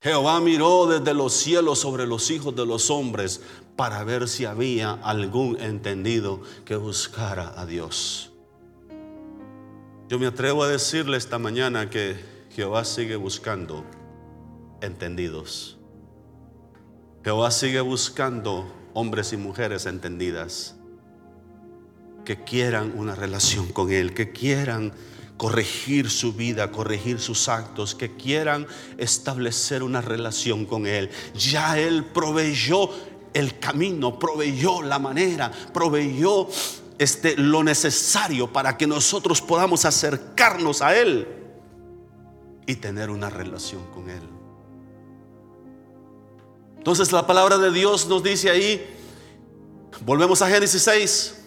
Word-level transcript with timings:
Jehová 0.00 0.40
miró 0.40 0.86
desde 0.86 1.12
los 1.12 1.32
cielos 1.32 1.80
sobre 1.80 2.06
los 2.06 2.30
hijos 2.30 2.54
de 2.54 2.64
los 2.64 2.88
hombres 2.88 3.40
para 3.74 4.04
ver 4.04 4.28
si 4.28 4.44
había 4.44 4.92
algún 4.92 5.60
entendido 5.60 6.40
que 6.64 6.76
buscara 6.76 7.60
a 7.60 7.66
Dios. 7.66 8.32
Yo 10.08 10.20
me 10.20 10.26
atrevo 10.26 10.62
a 10.62 10.68
decirle 10.68 11.16
esta 11.16 11.38
mañana 11.38 11.90
que 11.90 12.16
Jehová 12.50 12.84
sigue 12.84 13.16
buscando 13.16 13.84
entendidos. 14.80 15.78
Jehová 17.24 17.50
sigue 17.50 17.80
buscando 17.80 18.72
hombres 18.94 19.32
y 19.32 19.36
mujeres 19.36 19.84
entendidas 19.86 20.76
que 22.24 22.44
quieran 22.44 22.92
una 22.96 23.16
relación 23.16 23.72
con 23.72 23.90
Él, 23.90 24.14
que 24.14 24.30
quieran 24.30 24.92
corregir 25.38 26.10
su 26.10 26.34
vida, 26.34 26.70
corregir 26.70 27.20
sus 27.20 27.48
actos, 27.48 27.94
que 27.94 28.16
quieran 28.16 28.66
establecer 28.98 29.82
una 29.82 30.02
relación 30.02 30.66
con 30.66 30.86
Él. 30.86 31.10
Ya 31.34 31.78
Él 31.78 32.04
proveyó 32.04 32.90
el 33.32 33.58
camino, 33.58 34.18
proveyó 34.18 34.82
la 34.82 34.98
manera, 34.98 35.50
proveyó 35.72 36.48
este, 36.98 37.36
lo 37.36 37.62
necesario 37.62 38.52
para 38.52 38.76
que 38.76 38.86
nosotros 38.86 39.40
podamos 39.40 39.84
acercarnos 39.84 40.82
a 40.82 40.96
Él 40.96 41.28
y 42.66 42.74
tener 42.74 43.08
una 43.08 43.30
relación 43.30 43.86
con 43.94 44.10
Él. 44.10 44.22
Entonces 46.76 47.12
la 47.12 47.26
palabra 47.26 47.58
de 47.58 47.70
Dios 47.70 48.08
nos 48.08 48.24
dice 48.24 48.50
ahí, 48.50 48.84
volvemos 50.04 50.42
a 50.42 50.48
Génesis 50.48 50.82
6, 50.82 51.37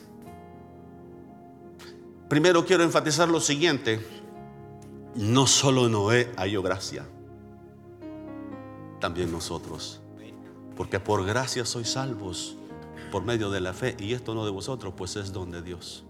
Primero 2.31 2.65
quiero 2.65 2.85
enfatizar 2.85 3.27
lo 3.27 3.41
siguiente. 3.41 3.99
No 5.15 5.47
solo 5.47 5.89
Noé 5.89 6.31
halló 6.37 6.61
gracia, 6.61 7.05
también 9.01 9.33
nosotros. 9.33 9.99
Porque 10.77 11.01
por 11.01 11.25
gracia 11.25 11.65
sois 11.65 11.89
salvos 11.89 12.55
por 13.11 13.25
medio 13.25 13.49
de 13.49 13.59
la 13.59 13.73
fe. 13.73 13.97
Y 13.99 14.13
esto 14.13 14.33
no 14.33 14.45
de 14.45 14.51
vosotros, 14.51 14.93
pues 14.95 15.17
es 15.17 15.33
don 15.33 15.51
de 15.51 15.61
Dios. 15.61 16.05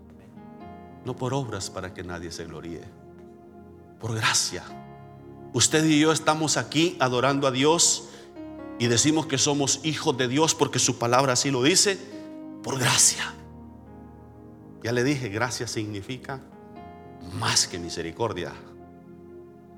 No 1.05 1.15
por 1.15 1.33
obras 1.33 1.71
para 1.71 1.91
que 1.95 2.03
nadie 2.03 2.31
se 2.31 2.45
gloríe. 2.45 2.83
Por 3.99 4.13
gracia. 4.13 4.63
Usted 5.53 5.83
y 5.85 6.01
yo 6.01 6.11
estamos 6.11 6.55
aquí 6.55 6.97
adorando 6.99 7.47
a 7.47 7.51
Dios 7.51 8.09
y 8.77 8.85
decimos 8.85 9.25
que 9.25 9.39
somos 9.39 9.79
hijos 9.81 10.15
de 10.19 10.27
Dios 10.27 10.53
porque 10.53 10.77
su 10.77 10.99
palabra 10.99 11.33
así 11.33 11.49
lo 11.49 11.63
dice. 11.63 11.97
Por 12.61 12.77
gracia. 12.77 13.40
Ya 14.83 14.91
le 14.91 15.03
dije, 15.03 15.29
gracia 15.29 15.67
significa 15.67 16.39
más 17.33 17.67
que 17.67 17.77
misericordia. 17.77 18.51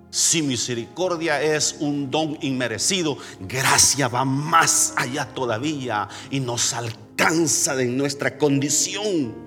Si 0.10 0.42
misericordia 0.42 1.42
es 1.42 1.78
un 1.80 2.10
don 2.10 2.38
inmerecido, 2.42 3.18
gracia 3.40 4.08
va 4.08 4.24
más 4.24 4.94
allá 4.96 5.26
todavía 5.26 6.08
y 6.30 6.40
nos 6.40 6.74
alcanza 6.74 7.76
de 7.76 7.86
nuestra 7.86 8.38
condición. 8.38 9.44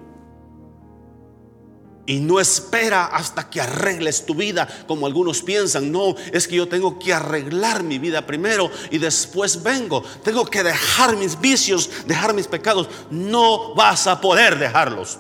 Y 2.09 2.21
no 2.21 2.39
espera 2.39 3.07
hasta 3.07 3.49
que 3.49 3.61
arregles 3.61 4.27
tu 4.27 4.35
vida 4.35 4.69
como 4.87 5.07
algunos 5.07 5.43
piensan. 5.43 5.91
No, 5.91 6.15
es 6.33 6.47
que 6.47 6.57
yo 6.57 6.69
tengo 6.69 6.99
que 6.99 7.13
arreglar 7.13 7.83
mi 7.83 7.99
vida 7.99 8.27
primero 8.27 8.71
y 8.91 8.99
después 8.99 9.63
vengo. 9.63 10.03
Tengo 10.23 10.45
que 10.45 10.63
dejar 10.63 11.17
mis 11.17 11.41
vicios, 11.41 11.91
dejar 12.07 12.35
mis 12.35 12.47
pecados. 12.47 12.89
No 13.11 13.75
vas 13.75 14.07
a 14.07 14.21
poder 14.21 14.59
dejarlos 14.59 15.19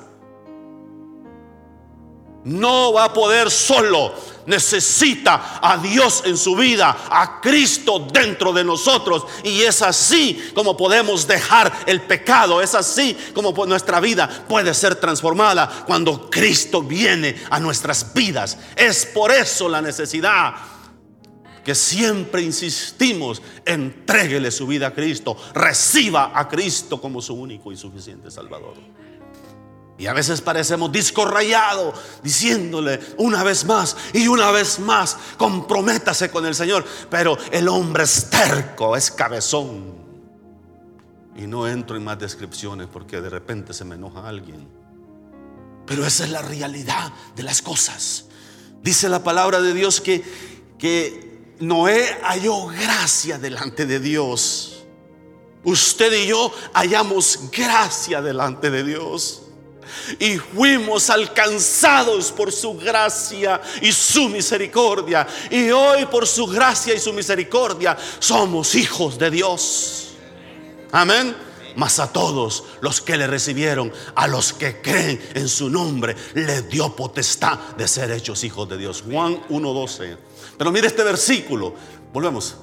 no 2.47 2.92
va 2.92 3.05
a 3.05 3.12
poder 3.12 3.50
solo. 3.50 4.14
Necesita 4.47 5.58
a 5.61 5.77
Dios 5.78 6.22
en 6.25 6.36
su 6.36 6.55
vida, 6.55 6.97
a 7.11 7.41
Cristo 7.41 8.06
dentro 8.12 8.52
de 8.52 8.62
nosotros. 8.62 9.27
Y 9.42 9.62
es 9.62 9.83
así 9.83 10.52
como 10.55 10.77
podemos 10.77 11.27
dejar 11.27 11.72
el 11.86 12.02
pecado. 12.02 12.62
Es 12.62 12.77
así 12.77 13.17
como 13.34 13.52
nuestra 13.67 13.98
vida 13.98 14.28
puede 14.48 14.72
ser 14.74 14.94
transformada 14.94 15.84
cuando 15.86 16.30
Cristo 16.30 16.83
viene 16.83 17.35
a 17.51 17.58
nuestras 17.58 18.14
vidas. 18.14 18.56
Es 18.77 19.05
por 19.06 19.33
eso 19.33 19.68
la 19.68 19.83
necesidad 19.83 20.55
que 21.64 21.74
siempre 21.74 22.42
insistimos, 22.42 23.42
entréguele 23.64 24.52
su 24.52 24.68
vida 24.68 24.86
a 24.86 24.95
Cristo, 24.95 25.36
reciba 25.52 26.30
a 26.33 26.48
Cristo 26.48 27.01
como 27.01 27.20
su 27.20 27.35
único 27.35 27.73
y 27.73 27.77
suficiente 27.77 28.30
Salvador. 28.30 28.74
Y 29.98 30.07
a 30.07 30.12
veces 30.12 30.42
parecemos 30.42 30.92
disco 30.92 31.24
rayado 31.24 31.92
diciéndole 32.23 33.01
una 33.17 33.42
vez 33.42 33.64
más 33.64 33.96
y 34.12 34.29
una 34.29 34.51
vez 34.51 34.79
más, 34.79 35.17
comprométase 35.39 36.30
con 36.30 36.45
el 36.45 36.55
Señor. 36.55 36.84
Pero 37.08 37.39
el 37.51 37.67
hombre 37.68 38.05
es 38.05 38.29
terco, 38.29 38.95
es 38.95 39.11
cabezón. 39.11 39.95
Y 41.35 41.46
no 41.46 41.67
entro 41.67 41.96
en 41.96 42.05
más 42.05 42.18
descripciones 42.18 42.89
porque 42.92 43.20
de 43.20 43.30
repente 43.30 43.73
se 43.73 43.85
me 43.85 43.95
enoja 43.95 44.29
alguien. 44.29 44.68
Pero 45.86 46.05
esa 46.05 46.24
es 46.24 46.30
la 46.30 46.42
realidad 46.42 47.12
de 47.35 47.42
las 47.42 47.62
cosas. 47.62 48.27
Dice 48.83 49.08
la 49.08 49.24
palabra 49.24 49.61
de 49.62 49.73
Dios 49.73 50.02
que, 50.02 50.23
que 50.79 51.55
Noé 51.61 52.18
halló 52.23 52.67
gracia 52.67 53.39
delante 53.39 53.86
de 53.86 53.98
Dios. 53.98 54.85
Usted 55.64 56.12
y 56.12 56.27
yo 56.27 56.52
hallamos 56.74 57.51
gracia 57.51 58.20
delante 58.20 58.70
de 58.70 58.85
Dios 58.85 59.45
y 60.18 60.36
fuimos 60.36 61.11
alcanzados 61.11 62.33
por 62.33 62.52
su 62.52 62.74
gracia 62.74 63.61
y 63.83 63.92
su 63.92 64.29
misericordia. 64.29 65.27
Y 65.51 65.70
hoy 65.70 66.07
por 66.07 66.27
su 66.27 66.46
gracia 66.46 66.95
y 66.95 66.98
su 66.98 67.12
misericordia 67.12 67.96
somos 68.18 68.74
hijos 68.74 69.18
de 69.18 69.30
Dios. 69.30 70.08
Amén. 70.92 71.36
Mas 71.77 71.98
a 71.98 72.11
todos 72.11 72.64
los 72.80 73.02
que 73.02 73.18
le 73.18 73.27
recibieron, 73.27 73.92
a 74.14 74.27
los 74.27 74.55
que 74.55 74.80
creen 74.80 75.20
en 75.35 75.46
su 75.46 75.68
nombre, 75.68 76.17
le 76.35 76.62
dio 76.62 76.96
potestad 76.96 77.58
de 77.77 77.86
ser 77.86 78.11
hechos 78.12 78.45
hijos 78.45 78.67
de 78.68 78.79
Dios. 78.79 79.05
Juan 79.06 79.42
1.12. 79.48 80.17
Pero 80.56 80.73
mire 80.73 80.86
este 80.86 81.05
versículo. 81.05 81.74
Volvemos. 82.14 82.56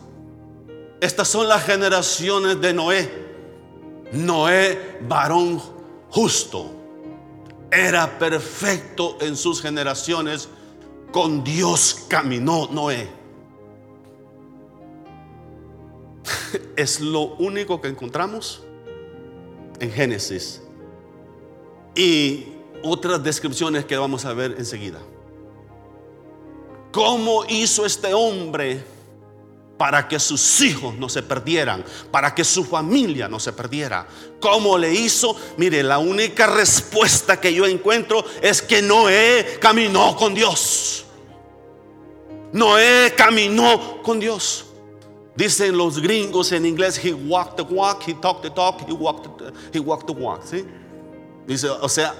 Estas 0.99 1.27
son 1.27 1.47
las 1.47 1.63
generaciones 1.63 2.59
de 2.59 2.73
Noé. 2.73 3.23
Noé, 4.13 4.97
varón 5.07 5.61
justo 6.09 6.82
era 7.73 8.19
perfecto 8.19 9.17
en 9.21 9.35
sus 9.35 9.61
generaciones, 9.61 10.47
con 11.11 11.43
Dios 11.43 12.05
caminó 12.07 12.67
Noé. 12.71 13.09
Es 16.75 16.99
lo 17.01 17.35
único 17.35 17.81
que 17.81 17.87
encontramos 17.87 18.63
en 19.79 19.91
Génesis. 19.91 20.61
Y 21.95 22.47
otras 22.83 23.23
descripciones 23.23 23.85
que 23.85 23.97
vamos 23.97 24.25
a 24.25 24.33
ver 24.33 24.55
enseguida. 24.57 24.99
¿Cómo 26.91 27.45
hizo 27.47 27.85
este 27.85 28.13
hombre 28.13 28.83
para 29.77 30.07
que 30.07 30.19
sus 30.19 30.61
hijos 30.61 30.95
no 30.95 31.09
se 31.09 31.23
perdieran, 31.23 31.83
para 32.11 32.33
que 32.33 32.43
su 32.43 32.63
familia 32.63 33.27
no 33.27 33.39
se 33.39 33.53
perdiera. 33.53 34.07
¿Cómo 34.39 34.77
le 34.77 34.93
hizo? 34.93 35.35
Mire, 35.57 35.83
la 35.83 35.97
única 35.97 36.47
respuesta 36.47 37.39
que 37.39 37.53
yo 37.53 37.65
encuentro 37.65 38.23
es 38.41 38.61
que 38.61 38.81
Noé 38.81 39.57
caminó 39.59 40.15
con 40.15 40.33
Dios. 40.33 41.05
Noé 42.51 43.13
caminó 43.17 44.01
con 44.03 44.19
Dios. 44.19 44.65
Dicen 45.35 45.75
los 45.75 45.99
gringos 45.99 46.51
en 46.51 46.65
inglés, 46.65 47.03
he 47.03 47.11
walked 47.11 47.55
the 47.55 47.63
walk, 47.63 48.03
he 48.07 48.13
talked 48.13 48.43
the 48.43 48.51
talk, 48.51 48.87
he 48.87 48.93
walked 48.93 49.27
the, 49.39 49.51
he 49.73 49.79
walked 49.79 50.05
the 50.05 50.13
walk. 50.13 50.43
Dice, 51.47 51.67
o 51.67 51.89
sea, 51.89 52.13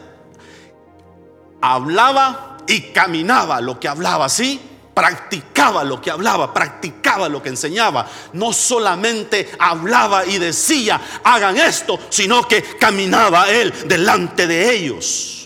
hablaba 1.62 2.58
y 2.68 2.91
caminaba 2.91 3.62
lo 3.62 3.80
que 3.80 3.88
hablaba, 3.88 4.28
¿sí? 4.28 4.59
Practicaba 4.94 5.84
lo 5.84 6.02
que 6.02 6.12
hablaba, 6.12 6.54
practicaba 6.54 7.30
lo 7.30 7.42
que 7.42 7.50
enseñaba. 7.50 8.08
No 8.34 8.54
solamente 8.54 9.52
hablaba 9.59 10.26
y 10.26 10.38
decía, 10.38 11.00
hagan 11.23 11.58
esto, 11.58 12.00
sino 12.09 12.47
que 12.47 12.64
caminaba 12.78 13.50
él 13.50 13.73
delante 13.85 14.47
de 14.47 14.73
ellos. 14.73 15.42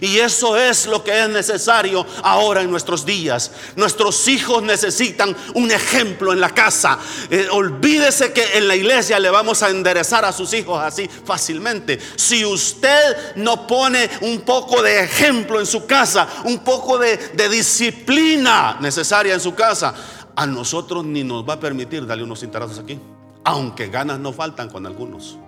Y 0.00 0.18
eso 0.18 0.56
es 0.56 0.86
lo 0.86 1.02
que 1.02 1.22
es 1.22 1.28
necesario 1.28 2.06
ahora 2.22 2.62
en 2.62 2.70
nuestros 2.70 3.06
días. 3.06 3.50
Nuestros 3.76 4.28
hijos 4.28 4.62
necesitan 4.62 5.36
un 5.54 5.70
ejemplo 5.70 6.32
en 6.32 6.40
la 6.40 6.50
casa. 6.50 6.98
Eh, 7.30 7.48
olvídese 7.50 8.32
que 8.32 8.58
en 8.58 8.68
la 8.68 8.76
iglesia 8.76 9.18
le 9.18 9.30
vamos 9.30 9.62
a 9.62 9.70
enderezar 9.70 10.24
a 10.24 10.32
sus 10.32 10.52
hijos 10.52 10.80
así 10.82 11.08
fácilmente. 11.24 11.98
Si 12.16 12.44
usted 12.44 13.34
no 13.36 13.66
pone 13.66 14.08
un 14.22 14.40
poco 14.42 14.82
de 14.82 15.04
ejemplo 15.04 15.60
en 15.60 15.66
su 15.66 15.86
casa, 15.86 16.28
un 16.44 16.58
poco 16.60 16.98
de, 16.98 17.16
de 17.16 17.48
disciplina 17.48 18.78
necesaria 18.80 19.34
en 19.34 19.40
su 19.40 19.54
casa, 19.54 19.94
a 20.36 20.46
nosotros 20.46 21.04
ni 21.04 21.24
nos 21.24 21.48
va 21.48 21.54
a 21.54 21.60
permitir 21.60 22.06
darle 22.06 22.24
unos 22.24 22.40
cintarazos 22.40 22.78
aquí. 22.78 23.00
Aunque 23.44 23.88
ganas 23.88 24.18
no 24.18 24.32
faltan 24.32 24.68
con 24.68 24.86
algunos. 24.86 25.38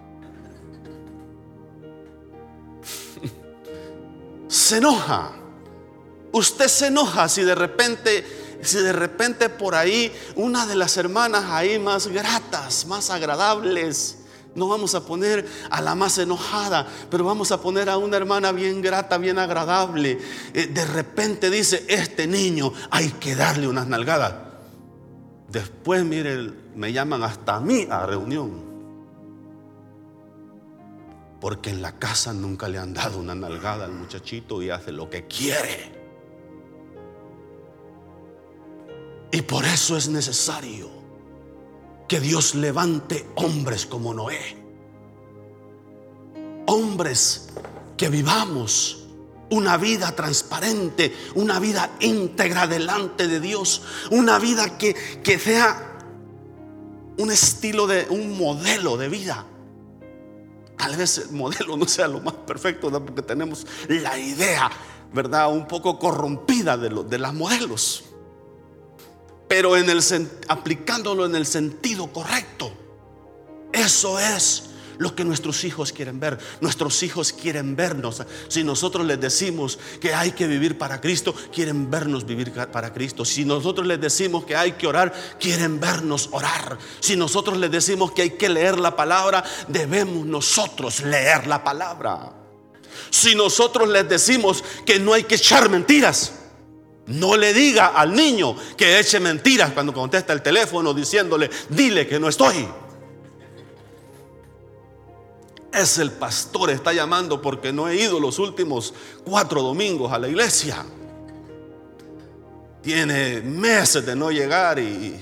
Se 4.48 4.78
enoja. 4.78 5.32
Usted 6.32 6.68
se 6.68 6.88
enoja 6.88 7.28
si 7.28 7.42
de 7.42 7.54
repente 7.54 8.24
si 8.62 8.78
de 8.78 8.92
repente 8.92 9.48
por 9.48 9.74
ahí 9.74 10.12
una 10.34 10.66
de 10.66 10.74
las 10.74 10.96
hermanas 10.96 11.44
ahí 11.48 11.78
más 11.78 12.08
gratas, 12.08 12.86
más 12.86 13.10
agradables, 13.10 14.18
no 14.54 14.66
vamos 14.66 14.94
a 14.94 15.04
poner 15.04 15.46
a 15.70 15.80
la 15.80 15.94
más 15.94 16.18
enojada, 16.18 16.86
pero 17.10 17.24
vamos 17.24 17.52
a 17.52 17.60
poner 17.60 17.88
a 17.88 17.96
una 17.96 18.16
hermana 18.16 18.50
bien 18.50 18.82
grata, 18.82 19.16
bien 19.18 19.38
agradable. 19.38 20.18
Eh, 20.52 20.66
de 20.66 20.84
repente 20.84 21.50
dice, 21.50 21.84
este 21.88 22.26
niño 22.26 22.72
hay 22.90 23.10
que 23.10 23.36
darle 23.36 23.68
unas 23.68 23.86
nalgadas. 23.86 24.34
Después, 25.48 26.04
mire, 26.04 26.52
me 26.74 26.92
llaman 26.92 27.22
hasta 27.22 27.56
a 27.56 27.60
mí 27.60 27.86
a 27.88 28.04
reunión. 28.04 28.67
Porque 31.40 31.70
en 31.70 31.82
la 31.82 31.98
casa 31.98 32.32
nunca 32.32 32.68
le 32.68 32.78
han 32.78 32.94
dado 32.94 33.18
una 33.18 33.34
nalgada 33.34 33.84
al 33.84 33.92
muchachito 33.92 34.60
y 34.62 34.70
hace 34.70 34.92
lo 34.92 35.08
que 35.08 35.26
quiere. 35.26 35.98
Y 39.30 39.42
por 39.42 39.64
eso 39.64 39.96
es 39.96 40.08
necesario 40.08 40.88
que 42.08 42.20
Dios 42.20 42.54
levante 42.54 43.28
hombres 43.36 43.86
como 43.86 44.14
Noé. 44.14 44.56
Hombres 46.66 47.48
que 47.96 48.08
vivamos 48.08 49.04
una 49.50 49.76
vida 49.76 50.14
transparente, 50.14 51.14
una 51.34 51.58
vida 51.58 51.90
íntegra 52.00 52.66
delante 52.66 53.28
de 53.28 53.40
Dios, 53.40 53.82
una 54.10 54.38
vida 54.38 54.78
que, 54.78 54.94
que 55.22 55.38
sea 55.38 55.98
un 57.18 57.30
estilo 57.30 57.86
de 57.86 58.06
un 58.10 58.38
modelo 58.38 58.96
de 58.96 59.08
vida. 59.08 59.46
Tal 60.78 60.96
vez 60.96 61.18
el 61.18 61.32
modelo 61.32 61.76
no 61.76 61.86
sea 61.86 62.08
lo 62.08 62.20
más 62.20 62.34
perfecto, 62.34 62.90
porque 62.90 63.20
tenemos 63.20 63.66
la 63.88 64.16
idea, 64.16 64.70
¿verdad? 65.12 65.52
Un 65.52 65.66
poco 65.66 65.98
corrompida 65.98 66.78
de, 66.78 66.88
lo, 66.88 67.02
de 67.02 67.18
las 67.18 67.34
modelos. 67.34 68.04
Pero 69.48 69.76
en 69.76 69.90
el, 69.90 70.00
aplicándolo 70.46 71.26
en 71.26 71.34
el 71.34 71.44
sentido 71.44 72.12
correcto. 72.12 72.70
Eso 73.72 74.18
es 74.18 74.70
lo 74.98 75.14
que 75.14 75.24
nuestros 75.24 75.64
hijos 75.64 75.92
quieren 75.92 76.20
ver. 76.20 76.38
Nuestros 76.60 77.02
hijos 77.02 77.32
quieren 77.32 77.76
vernos. 77.76 78.22
Si 78.48 78.64
nosotros 78.64 79.06
les 79.06 79.20
decimos 79.20 79.78
que 80.00 80.12
hay 80.14 80.32
que 80.32 80.46
vivir 80.46 80.76
para 80.76 81.00
Cristo, 81.00 81.34
quieren 81.52 81.90
vernos 81.90 82.26
vivir 82.26 82.52
para 82.70 82.92
Cristo. 82.92 83.24
Si 83.24 83.44
nosotros 83.44 83.86
les 83.86 84.00
decimos 84.00 84.44
que 84.44 84.56
hay 84.56 84.72
que 84.72 84.86
orar, 84.86 85.12
quieren 85.38 85.80
vernos 85.80 86.28
orar. 86.32 86.78
Si 87.00 87.16
nosotros 87.16 87.56
les 87.58 87.70
decimos 87.70 88.12
que 88.12 88.22
hay 88.22 88.30
que 88.30 88.48
leer 88.48 88.78
la 88.78 88.96
palabra, 88.96 89.44
debemos 89.68 90.26
nosotros 90.26 91.00
leer 91.00 91.46
la 91.46 91.62
palabra. 91.62 92.32
Si 93.10 93.34
nosotros 93.34 93.88
les 93.88 94.08
decimos 94.08 94.64
que 94.84 94.98
no 94.98 95.12
hay 95.12 95.22
que 95.24 95.36
echar 95.36 95.68
mentiras, 95.68 96.32
no 97.06 97.36
le 97.36 97.54
diga 97.54 97.86
al 97.86 98.12
niño 98.14 98.54
que 98.76 98.98
eche 98.98 99.18
mentiras 99.20 99.72
cuando 99.72 99.94
contesta 99.94 100.32
el 100.32 100.42
teléfono 100.42 100.92
diciéndole, 100.92 101.48
dile 101.70 102.06
que 102.06 102.18
no 102.18 102.28
estoy. 102.28 102.68
Es 105.72 105.98
el 105.98 106.10
pastor, 106.12 106.70
está 106.70 106.92
llamando 106.92 107.42
porque 107.42 107.72
no 107.72 107.88
he 107.88 107.96
ido 107.96 108.18
los 108.18 108.38
últimos 108.38 108.94
cuatro 109.24 109.62
domingos 109.62 110.12
a 110.12 110.18
la 110.18 110.28
iglesia. 110.28 110.84
Tiene 112.82 113.42
meses 113.42 114.06
de 114.06 114.16
no 114.16 114.30
llegar 114.30 114.78
y, 114.78 115.20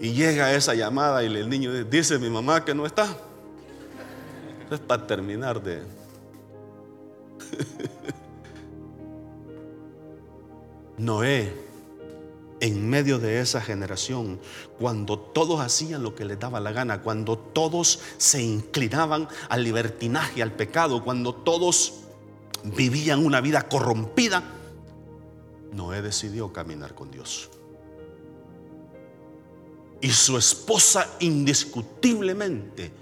y 0.00 0.12
llega 0.12 0.54
esa 0.54 0.74
llamada 0.74 1.22
y 1.22 1.26
el 1.26 1.48
niño 1.48 1.84
dice 1.84 2.18
mi 2.18 2.30
mamá 2.30 2.64
que 2.64 2.74
no 2.74 2.86
está. 2.86 3.16
Es 4.70 4.80
para 4.80 5.06
terminar 5.06 5.62
de... 5.62 5.82
Noé 10.98 11.69
en 12.60 12.88
medio 12.88 13.18
de 13.18 13.40
esa 13.40 13.60
generación, 13.60 14.38
cuando 14.78 15.18
todos 15.18 15.60
hacían 15.60 16.02
lo 16.02 16.14
que 16.14 16.24
les 16.24 16.38
daba 16.38 16.60
la 16.60 16.72
gana, 16.72 17.02
cuando 17.02 17.38
todos 17.38 18.00
se 18.18 18.42
inclinaban 18.42 19.28
al 19.48 19.64
libertinaje, 19.64 20.42
al 20.42 20.52
pecado, 20.52 21.02
cuando 21.02 21.34
todos 21.34 21.94
vivían 22.64 23.24
una 23.24 23.40
vida 23.40 23.68
corrompida, 23.68 24.42
Noé 25.72 26.02
decidió 26.02 26.52
caminar 26.52 26.94
con 26.94 27.10
Dios. 27.10 27.48
Y 30.00 30.10
su 30.10 30.36
esposa 30.36 31.16
indiscutiblemente 31.20 32.92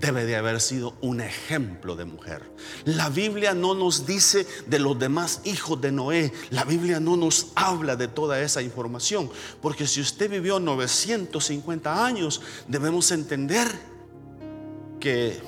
debe 0.00 0.24
de 0.24 0.36
haber 0.36 0.60
sido 0.60 0.94
un 1.00 1.20
ejemplo 1.20 1.96
de 1.96 2.04
mujer. 2.04 2.42
La 2.84 3.08
Biblia 3.08 3.54
no 3.54 3.74
nos 3.74 4.06
dice 4.06 4.46
de 4.66 4.78
los 4.78 4.98
demás 4.98 5.40
hijos 5.44 5.80
de 5.80 5.92
Noé. 5.92 6.32
La 6.50 6.64
Biblia 6.64 7.00
no 7.00 7.16
nos 7.16 7.52
habla 7.54 7.96
de 7.96 8.08
toda 8.08 8.40
esa 8.40 8.62
información. 8.62 9.30
Porque 9.62 9.86
si 9.86 10.00
usted 10.00 10.30
vivió 10.30 10.58
950 10.58 12.04
años, 12.04 12.40
debemos 12.68 13.10
entender 13.12 13.68
que 14.98 15.40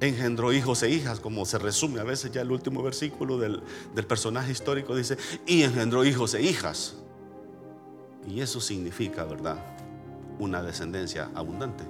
engendró 0.00 0.52
hijos 0.52 0.82
e 0.82 0.90
hijas, 0.90 1.20
como 1.20 1.44
se 1.44 1.58
resume 1.58 2.00
a 2.00 2.04
veces 2.04 2.32
ya 2.32 2.40
el 2.40 2.50
último 2.50 2.82
versículo 2.82 3.38
del, 3.38 3.62
del 3.94 4.06
personaje 4.06 4.50
histórico, 4.52 4.96
dice, 4.96 5.18
y 5.46 5.62
engendró 5.62 6.04
hijos 6.04 6.32
e 6.32 6.42
hijas. 6.42 6.94
Y 8.26 8.40
eso 8.40 8.60
significa, 8.60 9.24
¿verdad? 9.24 9.79
Una 10.40 10.62
descendencia 10.62 11.30
abundante. 11.34 11.84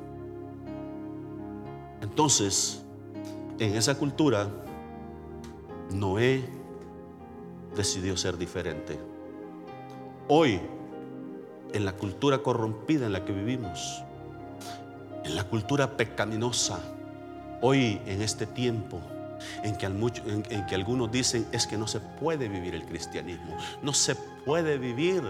Entonces, 2.03 2.83
en 3.59 3.75
esa 3.75 3.97
cultura, 3.97 4.49
Noé 5.93 6.45
decidió 7.75 8.17
ser 8.17 8.37
diferente. 8.37 8.99
Hoy, 10.29 10.61
en 11.73 11.85
la 11.85 11.93
cultura 11.93 12.39
corrompida 12.39 13.07
en 13.07 13.13
la 13.13 13.25
que 13.25 13.33
vivimos, 13.33 14.03
en 15.25 15.35
la 15.37 15.45
cultura 15.45 15.97
pecaminosa, 15.97 16.81
hoy 17.63 18.01
en 18.07 18.23
este 18.23 18.47
tiempo, 18.47 19.01
en 19.63 19.77
que, 19.77 20.75
algunos 20.75 21.11
dicen 21.11 21.47
es 21.53 21.67
que 21.67 21.79
no 21.79 21.87
se 21.87 22.01
puede 22.01 22.49
vivir 22.49 22.75
el 22.75 22.85
cristianismo, 22.85 23.57
no 23.83 23.93
se 23.93 24.15
puede 24.15 24.79
vivir 24.79 25.23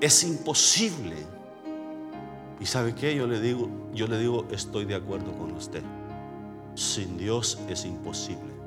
es 0.00 0.24
imposible. 0.24 1.16
¿Y 2.60 2.66
sabe 2.66 2.94
qué? 2.94 3.14
Yo 3.14 3.26
le 3.26 3.40
digo, 3.40 3.68
yo 3.92 4.06
le 4.06 4.18
digo, 4.18 4.46
estoy 4.50 4.84
de 4.84 4.94
acuerdo 4.94 5.32
con 5.32 5.52
usted. 5.52 5.82
Sin 6.74 7.16
Dios 7.16 7.58
es 7.68 7.84
imposible. 7.84 8.58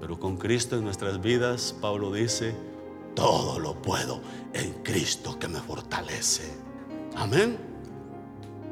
Pero 0.00 0.18
con 0.18 0.36
Cristo 0.36 0.76
en 0.76 0.84
nuestras 0.84 1.20
vidas, 1.20 1.74
Pablo 1.80 2.12
dice, 2.12 2.54
todo 3.14 3.58
lo 3.58 3.80
puedo 3.80 4.20
en 4.52 4.72
Cristo 4.82 5.38
que 5.38 5.48
me 5.48 5.60
fortalece. 5.60 6.50
Amén. 7.16 7.58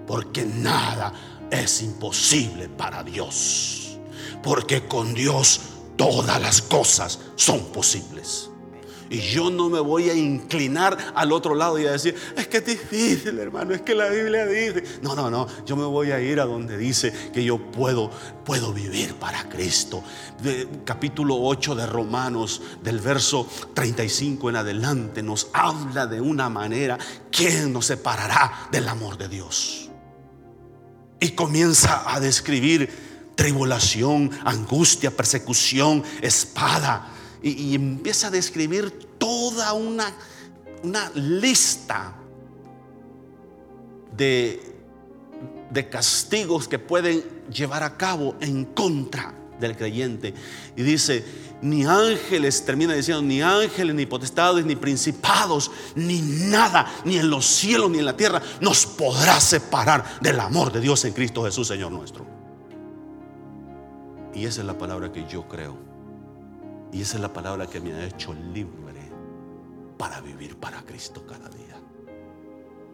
Porque 0.07 0.45
nada 0.45 1.12
es 1.50 1.83
imposible 1.83 2.69
para 2.69 3.03
Dios. 3.03 3.99
Porque 4.43 4.87
con 4.87 5.12
Dios 5.12 5.61
todas 5.97 6.41
las 6.41 6.62
cosas 6.62 7.21
son 7.37 7.61
posibles. 7.67 8.50
Y 9.11 9.21
yo 9.21 9.50
no 9.50 9.71
me 9.71 9.81
voy 9.81 10.11
a 10.11 10.15
inclinar 10.15 10.97
al 11.15 11.33
otro 11.33 11.55
lado 11.55 11.79
y 11.79 11.87
a 11.87 11.93
decir, 11.93 12.15
es 12.37 12.47
que 12.49 12.59
es 12.59 12.67
difícil, 12.67 13.38
hermano, 13.38 13.75
es 13.75 13.81
que 13.81 13.95
la 13.95 14.09
Biblia 14.09 14.47
dice. 14.47 14.83
No, 15.03 15.15
no, 15.15 15.31
no, 15.31 15.47
yo 15.65 15.77
me 15.77 15.85
voy 15.85 16.11
a 16.11 16.21
ir 16.21 16.41
a 16.41 16.45
donde 16.45 16.77
dice 16.77 17.12
que 17.33 17.43
yo 17.43 17.59
puedo, 17.59 18.11
puedo 18.45 18.73
vivir 18.73 19.15
para 19.15 19.49
Cristo. 19.49 20.03
capítulo 20.85 21.37
8 21.41 21.75
de 21.75 21.87
Romanos, 21.87 22.61
del 22.83 23.00
verso 23.00 23.49
35 23.75 24.50
en 24.50 24.57
adelante, 24.57 25.23
nos 25.23 25.49
habla 25.53 26.07
de 26.07 26.21
una 26.21 26.50
manera, 26.50 26.99
¿quién 27.31 27.73
nos 27.73 27.87
separará 27.87 28.69
del 28.71 28.88
amor 28.88 29.17
de 29.17 29.29
Dios? 29.29 29.91
Y 31.21 31.31
comienza 31.31 32.15
a 32.15 32.21
describir 32.21 33.33
tribulación, 33.35 34.31
angustia, 34.45 35.11
persecución, 35.11 36.05
espada 36.21 37.15
y, 37.42 37.75
empieza 37.75 38.28
a 38.28 38.30
describir 38.30 38.90
toda 39.18 39.73
una, 39.73 40.12
una 40.83 41.11
lista 41.14 42.14
de, 44.16 44.61
de 45.71 45.88
castigos 45.88 46.68
que 46.68 46.78
pueden 46.78 47.23
llevar 47.50 47.83
a 47.83 47.97
cabo 47.97 48.37
en 48.40 48.64
contra 48.64 49.35
del 49.61 49.76
creyente. 49.76 50.35
Y 50.76 50.83
dice, 50.83 51.25
ni 51.62 51.85
ángeles, 51.85 52.64
termina 52.64 52.95
diciendo, 52.95 53.23
ni 53.23 53.42
ángeles, 53.42 53.95
ni 53.95 54.07
potestades, 54.07 54.64
ni 54.64 54.76
principados, 54.76 55.71
ni 55.95 56.21
nada, 56.21 56.87
ni 57.04 57.18
en 57.18 57.30
los 57.30 57.47
cielos, 57.47 57.90
ni 57.90 57.99
en 57.99 58.04
la 58.04 58.16
tierra, 58.16 58.40
nos 58.61 58.87
podrá 58.87 59.40
separar 59.40 60.21
del 60.21 60.38
amor 60.40 60.73
de 60.73 60.80
Dios 60.80 61.04
en 61.04 61.12
Cristo 61.12 61.45
Jesús, 61.45 61.66
Señor 61.68 61.92
nuestro. 61.92 62.26
Y 64.35 64.45
esa 64.45 64.61
es 64.61 64.66
la 64.66 64.78
palabra 64.78 65.11
que 65.11 65.26
yo 65.26 65.49
creo. 65.49 65.88
Y 66.92 67.02
esa 67.02 67.16
es 67.16 67.23
la 67.23 67.33
palabra 67.33 67.66
que 67.66 67.80
me 67.80 67.92
ha 67.92 68.07
hecho 68.07 68.33
libre 68.33 69.11
para 69.99 70.21
vivir 70.21 70.57
para 70.57 70.83
Cristo 70.83 71.25
cada 71.26 71.49
día. 71.50 71.68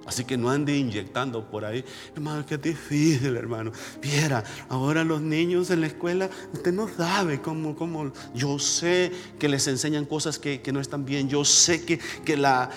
Así 0.07 0.25
que 0.25 0.37
no 0.37 0.51
ande 0.51 0.77
inyectando 0.77 1.49
por 1.49 1.65
ahí. 1.65 1.83
Hermano, 2.15 2.45
qué 2.47 2.59
difícil, 2.59 3.37
hermano. 3.37 3.73
Viera, 4.03 4.45
ahora 4.69 5.03
los 5.03 5.23
niños 5.23 5.71
en 5.71 5.81
la 5.81 5.87
escuela, 5.87 6.29
usted 6.53 6.73
no 6.73 6.89
sabe 6.95 7.41
cómo, 7.41 7.75
cómo. 7.75 8.13
Yo 8.35 8.59
sé 8.59 9.11
que 9.39 9.49
les 9.49 9.67
enseñan 9.67 10.05
cosas 10.05 10.39
que, 10.39 10.61
no 10.73 10.81
están 10.81 11.05
bien. 11.05 11.29
Yo 11.29 11.45
sé 11.45 11.85
que, 11.85 11.99
que 12.25 12.37
la, 12.37 12.71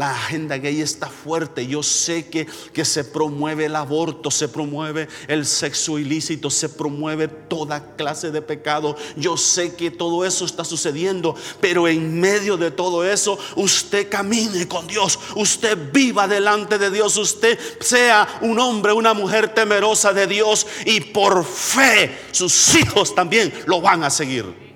agenda 0.00 0.56
gay 0.56 0.80
está 0.80 1.08
fuerte. 1.08 1.66
Yo 1.66 1.82
sé 1.82 2.28
que, 2.28 2.46
que 2.72 2.84
se 2.84 3.04
promueve 3.04 3.66
el 3.66 3.76
aborto, 3.76 4.30
se 4.30 4.48
promueve 4.48 5.08
el 5.28 5.44
sexo 5.44 5.98
ilícito, 5.98 6.48
se 6.48 6.68
promueve 6.68 7.28
toda 7.28 7.94
clase 7.96 8.30
de 8.30 8.40
pecado. 8.40 8.96
Yo 9.16 9.36
sé 9.36 9.74
que 9.74 9.90
todo 9.90 10.24
eso 10.24 10.46
está 10.46 10.64
sucediendo. 10.64 11.34
Pero 11.60 11.88
en 11.88 12.18
medio 12.20 12.56
de 12.56 12.70
todo 12.70 13.04
eso, 13.04 13.38
usted 13.56 14.08
camine 14.08 14.66
con 14.66 14.86
Dios. 14.86 15.18
Usted 15.36 15.76
viva 15.92 16.26
delante 16.26 16.69
de 16.78 16.90
Dios, 16.90 17.16
usted 17.16 17.58
sea 17.80 18.38
un 18.42 18.58
hombre, 18.58 18.92
una 18.92 19.14
mujer 19.14 19.54
temerosa 19.54 20.12
de 20.12 20.26
Dios 20.26 20.66
y 20.84 21.00
por 21.00 21.44
fe 21.44 22.18
sus 22.32 22.74
hijos 22.74 23.14
también 23.14 23.52
lo 23.66 23.80
van 23.80 24.04
a 24.04 24.10
seguir. 24.10 24.70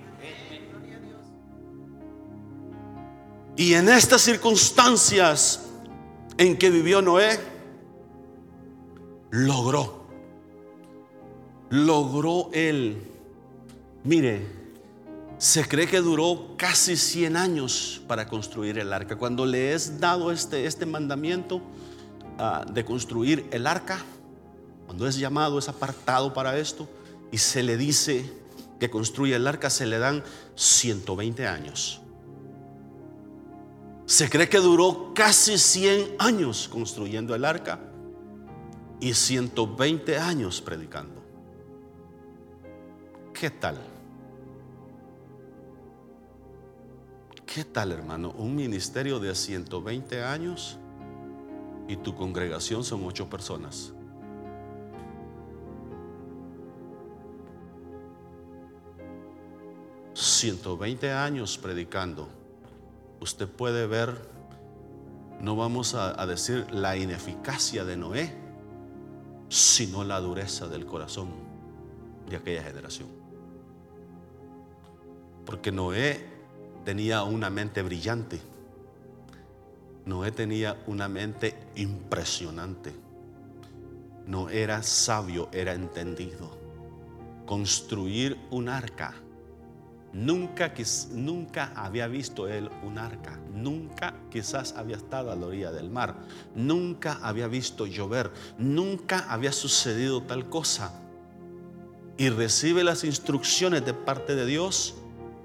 Y 3.56 3.74
en 3.74 3.88
estas 3.88 4.22
circunstancias 4.22 5.60
en 6.38 6.56
que 6.56 6.70
vivió 6.70 7.00
Noé, 7.00 7.38
logró, 9.30 10.06
logró 11.70 12.50
él, 12.52 13.00
mire, 14.02 14.64
se 15.38 15.66
cree 15.68 15.86
que 15.86 16.00
duró 16.00 16.54
casi 16.56 16.96
100 16.96 17.36
años 17.36 18.00
para 18.06 18.26
construir 18.26 18.78
el 18.78 18.92
arca. 18.92 19.16
Cuando 19.16 19.44
le 19.46 19.74
es 19.74 20.00
dado 20.00 20.32
este, 20.32 20.66
este 20.66 20.86
mandamiento, 20.86 21.60
Ah, 22.38 22.64
de 22.68 22.84
construir 22.84 23.46
el 23.52 23.66
arca, 23.66 23.98
cuando 24.86 25.06
es 25.06 25.16
llamado, 25.16 25.58
es 25.58 25.68
apartado 25.68 26.34
para 26.34 26.58
esto, 26.58 26.88
y 27.30 27.38
se 27.38 27.62
le 27.62 27.76
dice 27.76 28.28
que 28.80 28.90
construya 28.90 29.36
el 29.36 29.46
arca, 29.46 29.70
se 29.70 29.86
le 29.86 29.98
dan 29.98 30.24
120 30.56 31.46
años. 31.46 32.00
Se 34.06 34.28
cree 34.28 34.48
que 34.48 34.58
duró 34.58 35.12
casi 35.14 35.58
100 35.58 36.16
años 36.18 36.68
construyendo 36.68 37.34
el 37.34 37.44
arca 37.44 37.78
y 39.00 39.14
120 39.14 40.18
años 40.18 40.60
predicando. 40.60 41.22
¿Qué 43.32 43.50
tal? 43.50 43.78
¿Qué 47.46 47.64
tal, 47.64 47.92
hermano? 47.92 48.32
Un 48.36 48.56
ministerio 48.56 49.20
de 49.20 49.34
120 49.34 50.22
años 50.22 50.78
y 51.88 51.96
tu 51.96 52.14
congregación 52.14 52.84
son 52.84 53.04
ocho 53.04 53.28
personas. 53.28 53.92
¿120 60.14 61.10
años 61.12 61.58
predicando. 61.58 62.28
Usted 63.20 63.48
puede 63.48 63.86
ver, 63.86 64.28
no 65.40 65.56
vamos 65.56 65.94
a, 65.94 66.20
a 66.20 66.26
decir 66.26 66.66
la 66.72 66.96
ineficacia 66.96 67.84
de 67.84 67.96
Noé, 67.96 68.34
sino 69.48 70.04
la 70.04 70.20
dureza 70.20 70.68
del 70.68 70.86
corazón 70.86 71.30
de 72.28 72.36
aquella 72.36 72.62
generación. 72.62 73.08
Porque 75.44 75.72
Noé 75.72 76.26
tenía 76.84 77.22
una 77.24 77.50
mente 77.50 77.82
brillante 77.82 78.40
Noé 80.06 80.32
tenía 80.32 80.76
una 80.86 81.08
mente 81.08 81.56
impresionante. 81.76 82.92
No 84.26 84.50
era 84.50 84.82
sabio, 84.82 85.48
era 85.52 85.72
entendido. 85.72 86.58
Construir 87.46 88.38
un 88.50 88.68
arca. 88.68 89.14
Nunca, 90.12 90.72
nunca 91.10 91.72
había 91.74 92.06
visto 92.06 92.48
él 92.48 92.70
un 92.82 92.98
arca. 92.98 93.38
Nunca 93.52 94.14
quizás 94.30 94.74
había 94.76 94.96
estado 94.96 95.32
a 95.32 95.36
la 95.36 95.46
orilla 95.46 95.72
del 95.72 95.90
mar. 95.90 96.16
Nunca 96.54 97.18
había 97.22 97.48
visto 97.48 97.86
llover. 97.86 98.30
Nunca 98.58 99.26
había 99.28 99.52
sucedido 99.52 100.22
tal 100.22 100.48
cosa. 100.48 100.92
Y 102.16 102.28
recibe 102.28 102.84
las 102.84 103.04
instrucciones 103.04 103.84
de 103.84 103.94
parte 103.94 104.36
de 104.36 104.46
Dios 104.46 104.94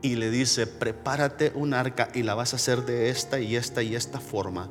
y 0.02 0.16
le 0.16 0.32
dice, 0.32 0.66
prepárate 0.66 1.52
un 1.56 1.74
arca 1.74 2.10
y 2.14 2.24
la 2.24 2.36
vas 2.36 2.54
a 2.54 2.56
hacer 2.56 2.86
de 2.86 3.10
esta 3.10 3.40
y 3.40 3.56
esta 3.56 3.84
y 3.84 3.96
esta 3.96 4.20
forma. 4.20 4.70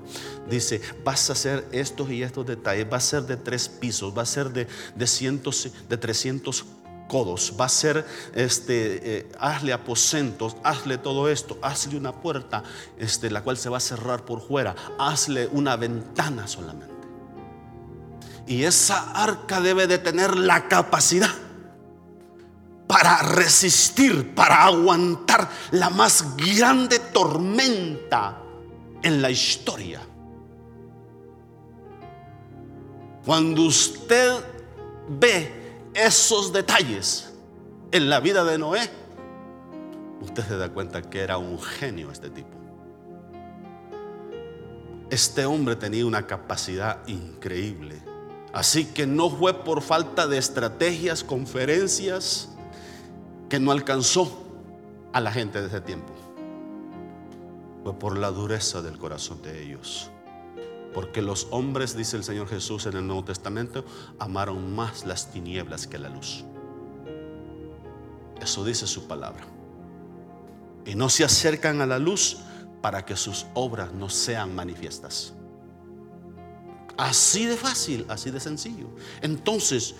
Dice, 0.49 0.80
vas 1.04 1.28
a 1.28 1.35
hacer 1.35 1.66
estos 1.73 2.11
y 2.11 2.23
estos 2.23 2.47
detalles, 2.47 2.87
va 2.90 2.97
a 2.97 3.00
ser 3.00 3.23
de 3.25 3.37
tres 3.37 3.68
pisos, 3.68 4.16
va 4.16 4.23
a 4.23 4.26
ser 4.26 4.50
de, 4.50 4.66
de, 4.94 5.06
cientos, 5.06 5.70
de 5.88 5.97
300 5.97 6.64
codos, 7.08 7.54
va 7.58 7.66
a 7.66 7.68
ser, 7.68 8.06
este, 8.35 9.18
eh, 9.18 9.28
hazle 9.38 9.73
aposentos, 9.73 10.56
hazle 10.62 10.99
todo 10.99 11.28
esto, 11.28 11.58
hazle 11.62 11.97
una 11.97 12.12
puerta, 12.12 12.62
este, 12.99 13.30
la 13.30 13.42
cual 13.42 13.56
se 13.56 13.68
va 13.68 13.78
a 13.78 13.80
cerrar 13.80 14.25
por 14.25 14.47
fuera, 14.47 14.75
hazle 14.99 15.49
una 15.52 15.76
ventana 15.76 16.47
solamente. 16.47 16.94
Y 18.47 18.64
esa 18.64 19.11
arca 19.12 19.61
debe 19.61 19.87
de 19.87 19.99
tener 19.99 20.37
la 20.37 20.68
capacidad 20.68 21.48
para 22.88 23.18
resistir, 23.18 24.35
para 24.35 24.64
aguantar 24.64 25.49
la 25.73 25.90
más 25.90 26.37
grande 26.37 26.99
tormenta 26.99 28.42
en 29.02 29.23
la 29.23 29.30
historia. 29.30 30.00
Cuando 33.25 33.62
usted 33.62 34.42
ve 35.07 35.52
esos 35.92 36.50
detalles 36.50 37.30
en 37.92 38.09
la 38.09 38.21
vida 38.21 38.42
de 38.42 38.57
Noé, 38.57 38.90
usted 40.23 40.42
se 40.49 40.57
da 40.57 40.71
cuenta 40.71 41.02
que 41.02 41.21
era 41.21 41.37
un 41.37 41.61
genio 41.61 42.11
este 42.11 42.30
tipo. 42.30 42.57
Este 45.11 45.45
hombre 45.45 45.76
tenía 45.76 46.07
una 46.07 46.26
capacidad 46.26 47.07
increíble. 47.07 48.02
Así 48.54 48.87
que 48.87 49.07
no 49.07 49.28
fue 49.28 49.62
por 49.62 49.83
falta 49.83 50.26
de 50.26 50.38
estrategias, 50.38 51.23
conferencias, 51.23 52.49
que 53.49 53.59
no 53.61 53.73
alcanzó 53.73 54.45
a 55.12 55.21
la 55.21 55.33
gente 55.33 55.61
de 55.61 55.69
ese 55.69 55.81
tiempo. 55.81 56.12
Fue 57.83 57.99
por 57.99 58.19
la 58.19 58.31
dureza 58.31 58.83
del 58.83 58.99
corazón 58.99 59.40
de 59.43 59.62
ellos. 59.62 60.11
Porque 60.93 61.23
los 61.23 61.49
hombres, 61.50 61.97
dice 61.97 62.17
el 62.17 62.25
Señor 62.25 62.49
Jesús 62.49 62.87
en 62.87 62.97
el 62.97 63.07
Nuevo 63.07 63.25
Testamento, 63.25 63.85
amaron 64.19 64.75
más 64.75 65.07
las 65.07 65.31
tinieblas 65.31 65.87
que 65.87 65.99
la 65.99 66.09
luz. 66.09 66.45
Eso 68.40 68.64
dice 68.64 68.87
su 68.87 69.07
palabra. 69.07 69.45
Y 70.85 70.95
no 70.95 71.09
se 71.09 71.25
acercan 71.25 71.81
a 71.81 71.87
la 71.87 71.99
luz 71.99 72.38
para 72.81 73.05
que 73.05 73.17
sus 73.17 73.47
obras 73.55 73.93
no 73.93 74.09
sean 74.09 74.55
manifiestas. 74.55 75.35
Así 76.97 77.47
de 77.47 77.57
fácil, 77.57 78.07
así 78.09 78.31
de 78.31 78.40
sencillo. 78.40 78.88
Entonces, 79.23 79.95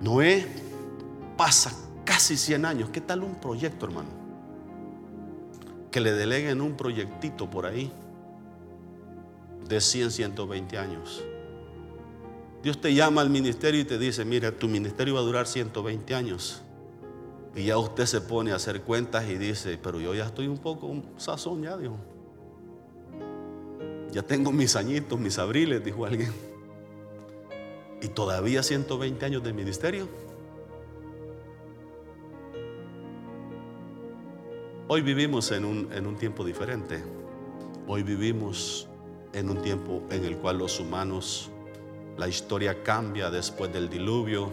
Noé 0.00 0.46
pasa 1.38 1.72
casi 2.04 2.36
100 2.36 2.66
años. 2.66 2.90
¿Qué 2.90 3.00
tal 3.00 3.22
un 3.22 3.36
proyecto, 3.36 3.86
hermano? 3.86 4.10
Que 5.90 6.00
le 6.00 6.12
deleguen 6.12 6.60
un 6.60 6.76
proyectito 6.76 7.48
por 7.48 7.64
ahí 7.64 7.90
de 9.66 9.80
100, 9.80 10.10
120 10.10 10.76
años. 10.76 11.24
Dios 12.62 12.80
te 12.80 12.92
llama 12.92 13.20
al 13.20 13.30
ministerio 13.30 13.80
y 13.80 13.84
te 13.84 13.98
dice, 13.98 14.24
mira, 14.24 14.50
tu 14.50 14.68
ministerio 14.68 15.14
va 15.14 15.20
a 15.20 15.22
durar 15.22 15.46
120 15.46 16.14
años. 16.14 16.60
Y 17.54 17.66
ya 17.66 17.78
usted 17.78 18.04
se 18.06 18.20
pone 18.20 18.52
a 18.52 18.56
hacer 18.56 18.82
cuentas 18.82 19.28
y 19.28 19.38
dice, 19.38 19.78
pero 19.80 20.00
yo 20.00 20.14
ya 20.14 20.26
estoy 20.26 20.48
un 20.48 20.58
poco 20.58 21.02
sazón 21.16 21.62
ya, 21.62 21.76
dijo. 21.76 21.96
Ya 24.10 24.22
tengo 24.22 24.50
mis 24.50 24.74
añitos, 24.74 25.18
mis 25.20 25.38
abriles, 25.38 25.84
dijo 25.84 26.04
alguien. 26.04 26.32
Y 28.02 28.08
todavía 28.08 28.62
120 28.62 29.24
años 29.24 29.42
de 29.42 29.52
ministerio. 29.52 30.27
Hoy 34.90 35.02
vivimos 35.02 35.52
en 35.52 35.66
un, 35.66 35.92
en 35.92 36.06
un 36.06 36.16
tiempo 36.16 36.42
diferente. 36.46 37.04
Hoy 37.86 38.02
vivimos 38.02 38.88
en 39.34 39.50
un 39.50 39.60
tiempo 39.60 40.02
en 40.10 40.24
el 40.24 40.38
cual 40.38 40.56
los 40.56 40.80
humanos, 40.80 41.50
la 42.16 42.26
historia 42.26 42.82
cambia 42.82 43.30
después 43.30 43.70
del 43.70 43.90
diluvio 43.90 44.50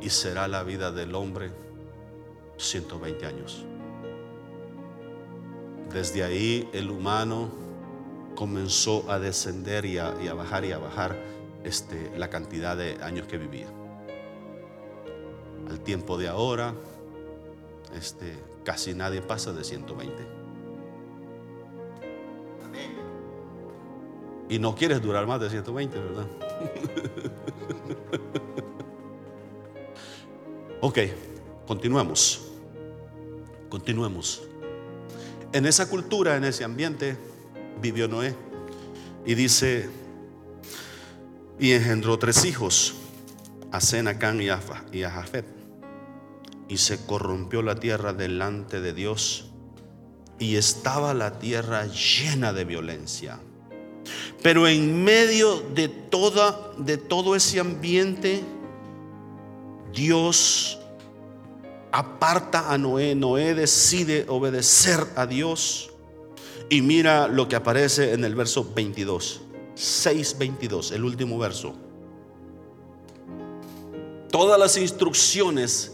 y 0.00 0.08
será 0.08 0.48
la 0.48 0.62
vida 0.62 0.90
del 0.92 1.14
hombre 1.14 1.50
120 2.56 3.26
años. 3.26 3.66
Desde 5.92 6.24
ahí 6.24 6.66
el 6.72 6.90
humano 6.90 7.50
comenzó 8.34 9.10
a 9.10 9.18
descender 9.18 9.84
y 9.84 9.98
a, 9.98 10.32
bajar 10.32 10.64
y 10.64 10.72
a 10.72 10.78
bajar 10.78 11.18
este, 11.64 12.16
la 12.16 12.30
cantidad 12.30 12.78
de 12.78 12.96
años 13.02 13.26
que 13.26 13.36
vivía. 13.36 13.68
Al 15.68 15.80
tiempo 15.80 16.16
de 16.16 16.28
ahora, 16.28 16.72
este, 17.94 18.53
casi 18.64 18.94
nadie 18.94 19.22
pasa 19.22 19.52
de 19.52 19.62
120. 19.62 20.44
Y 24.48 24.58
no 24.58 24.74
quieres 24.74 25.00
durar 25.00 25.26
más 25.26 25.40
de 25.40 25.50
120, 25.50 25.98
¿verdad? 25.98 26.26
ok, 30.80 30.98
continuemos. 31.66 32.48
Continuemos. 33.68 34.42
En 35.52 35.66
esa 35.66 35.88
cultura, 35.88 36.36
en 36.36 36.44
ese 36.44 36.64
ambiente, 36.64 37.16
vivió 37.80 38.06
Noé. 38.06 38.34
Y 39.24 39.34
dice, 39.34 39.88
y 41.58 41.72
engendró 41.72 42.18
tres 42.18 42.44
hijos, 42.44 42.96
a 43.70 43.80
Senacán 43.80 44.42
y 44.42 44.50
a, 44.50 44.60
y 44.92 45.02
a 45.02 45.10
Jafet. 45.10 45.53
Y 46.68 46.78
se 46.78 47.04
corrompió 47.04 47.62
la 47.62 47.74
tierra 47.76 48.12
delante 48.12 48.80
de 48.80 48.92
Dios. 48.92 49.50
Y 50.38 50.56
estaba 50.56 51.14
la 51.14 51.38
tierra 51.38 51.86
llena 51.86 52.52
de 52.52 52.64
violencia. 52.64 53.38
Pero 54.42 54.66
en 54.68 55.04
medio 55.04 55.60
de, 55.74 55.88
toda, 55.88 56.72
de 56.76 56.98
todo 56.98 57.34
ese 57.34 57.60
ambiente, 57.60 58.42
Dios 59.92 60.78
aparta 61.92 62.72
a 62.72 62.78
Noé. 62.78 63.14
Noé 63.14 63.54
decide 63.54 64.26
obedecer 64.28 65.00
a 65.16 65.26
Dios. 65.26 65.90
Y 66.68 66.82
mira 66.82 67.28
lo 67.28 67.48
que 67.48 67.56
aparece 67.56 68.12
en 68.12 68.24
el 68.24 68.34
verso 68.34 68.70
22. 68.74 69.42
6.22, 69.76 70.92
el 70.92 71.04
último 71.04 71.38
verso. 71.38 71.74
Todas 74.30 74.58
las 74.58 74.76
instrucciones 74.76 75.93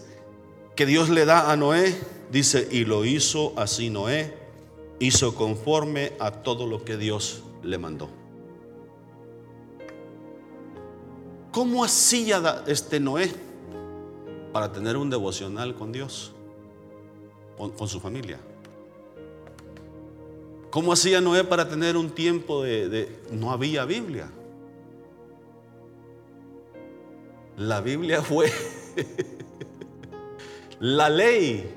que 0.81 0.87
Dios 0.87 1.11
le 1.11 1.27
da 1.27 1.53
a 1.53 1.57
Noé, 1.57 1.95
dice, 2.33 2.67
y 2.71 2.87
lo 2.87 3.05
hizo 3.05 3.53
así 3.59 3.91
Noé, 3.91 4.35
hizo 4.99 5.35
conforme 5.35 6.15
a 6.19 6.31
todo 6.31 6.67
lo 6.67 6.87
que 6.87 6.97
Dios 6.97 7.43
le 7.63 7.77
mandó. 7.77 8.09
¿Cómo 11.53 11.85
hacía 11.85 12.65
este 12.67 12.99
Noé 12.99 13.31
para 14.55 14.73
tener 14.73 14.97
un 14.97 15.11
devocional 15.11 15.75
con 15.75 15.93
Dios, 15.93 16.33
con, 17.59 17.87
su 17.87 18.01
familia? 18.01 18.41
¿Cómo 20.71 20.95
hacía 20.95 21.21
Noé 21.21 21.45
para 21.45 21.69
tener 21.69 21.95
un 21.99 22.09
tiempo 22.09 22.63
de, 22.63 23.21
No 23.31 23.53
había 23.53 23.85
Biblia. 23.85 24.31
La 27.59 27.83
Biblia 27.83 28.23
fue... 28.23 28.51
la 30.81 31.11
ley 31.11 31.71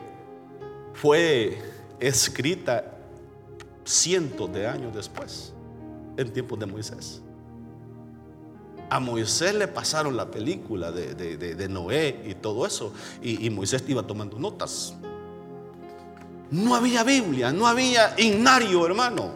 fue 0.93 1.61
escrita 1.99 2.97
cientos 3.83 4.51
de 4.53 4.65
años 4.65 4.95
después, 4.95 5.51
en 6.15 6.31
tiempos 6.31 6.57
de 6.59 6.65
Moisés. 6.65 7.21
A 8.89 8.99
Moisés 8.99 9.55
le 9.55 9.67
pasaron 9.67 10.15
la 10.15 10.31
película 10.31 10.91
de, 10.91 11.67
Noé 11.67 12.23
y 12.27 12.35
todo 12.35 12.65
eso. 12.65 12.93
Y, 13.21 13.45
y, 13.45 13.49
Moisés 13.49 13.83
iba 13.87 14.03
tomando 14.03 14.39
notas. 14.39 14.93
No 16.51 16.75
había 16.75 17.03
Biblia, 17.03 17.51
no 17.51 17.67
había 17.67 18.13
ignario, 18.17 18.85
hermano. 18.85 19.31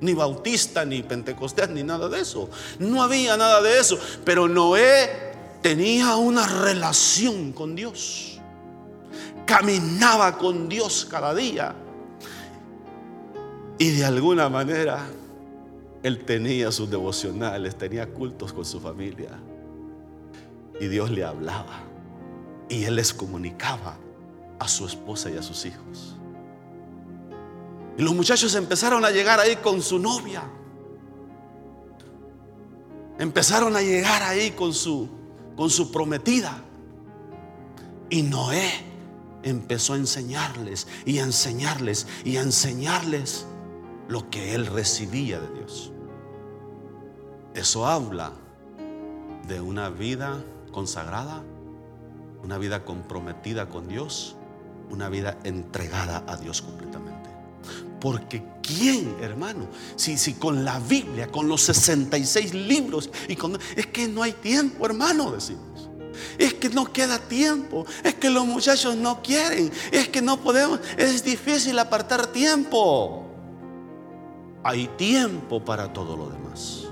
Ni 0.00 0.14
bautista, 0.14 0.84
ni 0.84 1.02
pentecostés, 1.02 1.68
ni 1.70 1.82
nada 1.82 2.08
de 2.08 2.20
eso. 2.20 2.48
No 2.78 3.02
había 3.02 3.36
nada 3.36 3.60
de 3.60 3.78
eso. 3.78 3.98
Pero 4.24 4.48
Noé 4.48 5.10
tenía 5.62 6.16
una 6.16 6.46
relación 6.46 7.52
con 7.52 7.76
Dios. 7.76 8.35
Caminaba 9.46 10.36
con 10.36 10.68
Dios 10.68 11.06
cada 11.08 11.34
día. 11.34 11.74
Y 13.78 13.90
de 13.90 14.04
alguna 14.04 14.48
manera 14.48 15.06
él 16.02 16.24
tenía 16.24 16.70
sus 16.72 16.90
devocionales, 16.90 17.76
tenía 17.76 18.12
cultos 18.12 18.52
con 18.52 18.64
su 18.64 18.80
familia. 18.80 19.30
Y 20.80 20.88
Dios 20.88 21.10
le 21.10 21.24
hablaba. 21.24 21.80
Y 22.68 22.84
él 22.84 22.96
les 22.96 23.14
comunicaba 23.14 23.96
a 24.58 24.68
su 24.68 24.86
esposa 24.86 25.30
y 25.30 25.36
a 25.36 25.42
sus 25.42 25.64
hijos. 25.64 26.16
Y 27.98 28.02
los 28.02 28.14
muchachos 28.14 28.54
empezaron 28.54 29.04
a 29.04 29.10
llegar 29.10 29.40
ahí 29.40 29.56
con 29.56 29.80
su 29.80 29.98
novia. 29.98 30.42
Empezaron 33.18 33.74
a 33.76 33.80
llegar 33.80 34.22
ahí 34.22 34.50
con 34.50 34.74
su, 34.74 35.08
con 35.56 35.70
su 35.70 35.90
prometida. 35.90 36.62
Y 38.10 38.22
Noé 38.22 38.85
empezó 39.46 39.94
a 39.94 39.96
enseñarles 39.96 40.88
y 41.04 41.20
a 41.20 41.22
enseñarles 41.22 42.06
y 42.24 42.36
a 42.36 42.42
enseñarles 42.42 43.46
lo 44.08 44.28
que 44.28 44.54
él 44.54 44.66
recibía 44.66 45.40
de 45.40 45.48
Dios. 45.54 45.92
Eso 47.54 47.86
habla 47.86 48.32
de 49.46 49.60
una 49.60 49.88
vida 49.88 50.42
consagrada, 50.72 51.44
una 52.42 52.58
vida 52.58 52.84
comprometida 52.84 53.68
con 53.68 53.86
Dios, 53.86 54.34
una 54.90 55.08
vida 55.08 55.38
entregada 55.44 56.24
a 56.26 56.36
Dios 56.36 56.60
completamente. 56.60 57.30
Porque 58.00 58.42
¿quién, 58.62 59.16
hermano? 59.20 59.68
Si, 59.94 60.18
si 60.18 60.34
con 60.34 60.64
la 60.64 60.80
Biblia, 60.80 61.30
con 61.30 61.48
los 61.48 61.62
66 61.62 62.52
libros, 62.52 63.10
y 63.28 63.36
con, 63.36 63.56
es 63.76 63.86
que 63.86 64.08
no 64.08 64.22
hay 64.22 64.32
tiempo, 64.32 64.84
hermano, 64.86 65.30
decimos. 65.30 65.75
Es 66.38 66.54
que 66.54 66.68
no 66.68 66.92
queda 66.92 67.18
tiempo. 67.18 67.86
Es 68.02 68.14
que 68.14 68.30
los 68.30 68.46
muchachos 68.46 68.96
no 68.96 69.22
quieren. 69.22 69.72
Es 69.90 70.08
que 70.08 70.22
no 70.22 70.38
podemos. 70.38 70.80
Es 70.96 71.24
difícil 71.24 71.78
apartar 71.78 72.26
tiempo. 72.26 73.24
Hay 74.62 74.88
tiempo 74.96 75.64
para 75.64 75.92
todo 75.92 76.16
lo 76.16 76.28
demás. 76.28 76.84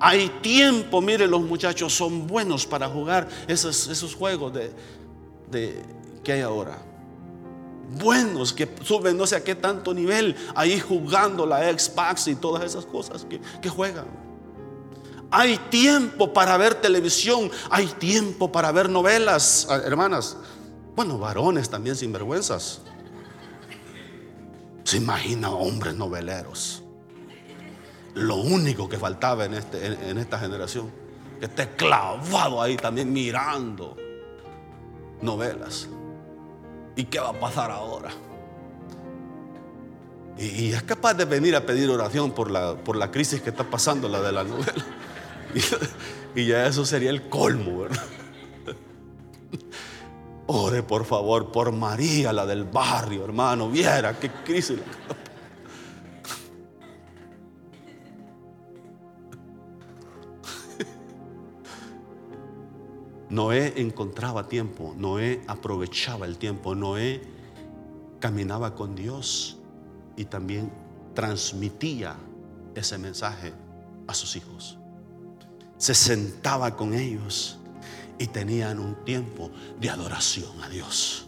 Hay 0.00 0.28
tiempo, 0.40 1.00
mire, 1.00 1.26
los 1.28 1.42
muchachos 1.42 1.94
son 1.94 2.26
buenos 2.26 2.66
para 2.66 2.88
jugar 2.88 3.28
esos, 3.46 4.14
juegos 4.16 4.52
de, 4.52 5.82
que 6.24 6.32
hay 6.32 6.40
ahora. 6.40 6.78
Buenos, 8.00 8.52
que 8.52 8.68
suben 8.82 9.16
no 9.16 9.26
sé 9.26 9.36
a 9.36 9.44
qué 9.44 9.54
tanto 9.54 9.94
nivel, 9.94 10.34
ahí 10.56 10.80
jugando 10.80 11.46
la 11.46 11.60
Xbox 11.78 12.26
y 12.26 12.34
todas 12.34 12.64
esas 12.64 12.84
cosas 12.84 13.26
que 13.60 13.68
juegan. 13.68 14.31
Hay 15.32 15.58
tiempo 15.70 16.32
para 16.32 16.56
ver 16.56 16.74
televisión, 16.74 17.50
hay 17.70 17.86
tiempo 17.86 18.52
para 18.52 18.70
ver 18.70 18.88
novelas, 18.88 19.66
ah, 19.68 19.80
hermanas. 19.84 20.36
Bueno, 20.94 21.18
varones 21.18 21.68
también 21.68 21.96
sin 21.96 22.12
vergüenzas. 22.12 22.82
Se 24.84 24.98
imagina 24.98 25.50
hombres 25.50 25.94
noveleros 25.94 26.82
lo 28.14 28.36
único 28.36 28.88
que 28.88 28.98
faltaba 28.98 29.44
en, 29.44 29.54
este, 29.54 29.86
en, 29.86 30.18
esta 30.18 30.38
generación. 30.38 30.90
Que 31.38 31.46
esté 31.46 31.70
clavado 31.70 32.62
ahí 32.62 32.76
también 32.76 33.12
mirando 33.12 33.96
novelas. 35.20 35.88
¿Y 36.94 37.04
qué 37.04 37.18
va 37.18 37.30
a 37.30 37.40
pasar 37.40 37.70
ahora? 37.70 38.10
Y, 40.38 40.72
es 40.72 40.82
capaz 40.82 41.14
de 41.14 41.24
venir 41.24 41.56
a 41.56 41.64
pedir 41.64 41.90
oración 41.90 42.32
por 42.32 42.50
la, 42.50 42.74
por 42.76 42.96
la 42.96 43.10
crisis 43.10 43.40
que 43.40 43.50
está 43.50 43.64
pasando, 43.64 44.08
la 44.08 44.20
de 44.20 44.32
la 44.32 44.44
novela. 44.44 44.84
Y, 46.34 46.46
ya 46.46 46.66
eso 46.66 46.86
sería 46.86 47.10
el 47.10 47.28
colmo, 47.28 47.80
¿verdad? 47.80 48.02
Ore 50.46 50.82
por 50.82 51.04
favor 51.04 51.52
por 51.52 51.72
María, 51.72 52.32
la 52.32 52.46
del 52.46 52.64
barrio, 52.64 53.22
hermano. 53.24 53.68
Viera 53.68 54.18
qué 54.18 54.30
crisis. 54.30 54.78
Noé 63.28 63.74
encontraba 63.76 64.48
tiempo, 64.48 64.94
Noé 64.96 65.42
aprovechaba 65.46 66.24
el 66.26 66.38
tiempo, 66.38 66.74
Noé 66.74 67.20
caminaba 68.20 68.74
con 68.74 68.94
Dios 68.94 69.58
y 70.16 70.24
también 70.26 70.70
transmitía 71.14 72.16
ese 72.74 72.98
mensaje 72.98 73.54
a 74.06 74.14
sus 74.14 74.36
hijos. 74.36 74.78
Se 75.82 75.96
sentaba 75.96 76.76
con 76.76 76.94
ellos 76.94 77.58
y 78.16 78.28
tenían 78.28 78.78
un 78.78 79.04
tiempo 79.04 79.50
de 79.80 79.90
adoración 79.90 80.62
a 80.62 80.68
Dios. 80.68 81.26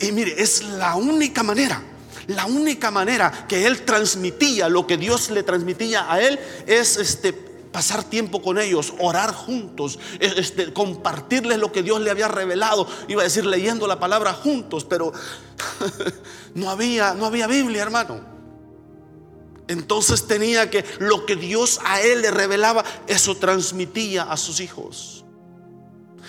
Y 0.00 0.10
mire, 0.10 0.40
es 0.42 0.62
la 0.62 0.96
única 0.96 1.42
manera, 1.42 1.82
la 2.28 2.46
única 2.46 2.90
manera 2.90 3.46
que 3.46 3.66
él 3.66 3.82
transmitía 3.82 4.70
lo 4.70 4.86
que 4.86 4.96
Dios 4.96 5.28
le 5.28 5.42
transmitía 5.42 6.10
a 6.10 6.18
él 6.22 6.40
es 6.66 6.96
este 6.96 7.34
pasar 7.34 8.04
tiempo 8.04 8.40
con 8.40 8.58
ellos, 8.58 8.94
orar 9.00 9.34
juntos, 9.34 9.98
este, 10.18 10.72
compartirles 10.72 11.58
lo 11.58 11.70
que 11.70 11.82
Dios 11.82 12.00
le 12.00 12.10
había 12.10 12.28
revelado. 12.28 12.88
Iba 13.06 13.20
a 13.20 13.24
decir 13.24 13.44
leyendo 13.44 13.86
la 13.86 14.00
palabra 14.00 14.32
juntos, 14.32 14.86
pero 14.86 15.12
no 16.54 16.70
había, 16.70 17.12
no 17.12 17.26
había 17.26 17.46
Biblia, 17.46 17.82
hermano. 17.82 18.33
Entonces 19.68 20.26
tenía 20.26 20.68
que 20.70 20.84
lo 20.98 21.24
que 21.24 21.36
Dios 21.36 21.80
a 21.84 22.00
él 22.02 22.22
le 22.22 22.30
revelaba, 22.30 22.84
eso 23.06 23.36
transmitía 23.36 24.24
a 24.24 24.36
sus 24.36 24.60
hijos. 24.60 25.24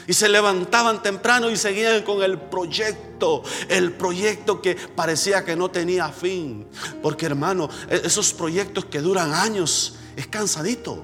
Y 0.08 0.13
se 0.13 0.30
levantaban 0.30 1.02
temprano 1.02 1.50
y 1.50 1.58
seguían 1.58 2.04
con 2.04 2.21
el 2.21 2.39
proyecto, 2.39 3.43
el 3.69 3.91
proyecto 3.93 4.62
que 4.62 4.76
parecía 4.76 5.43
que 5.43 5.56
no 5.56 5.71
tenía 5.71 6.10
fin. 6.10 6.67
Porque 7.02 7.26
hermano, 7.26 7.69
e-, 7.89 8.02
esos 8.06 8.34
proyectos 8.34 8.86
que 8.86 9.02
duran 9.02 9.34
años, 9.34 9.95
es 10.15 10.28
cansadito. 10.28 11.04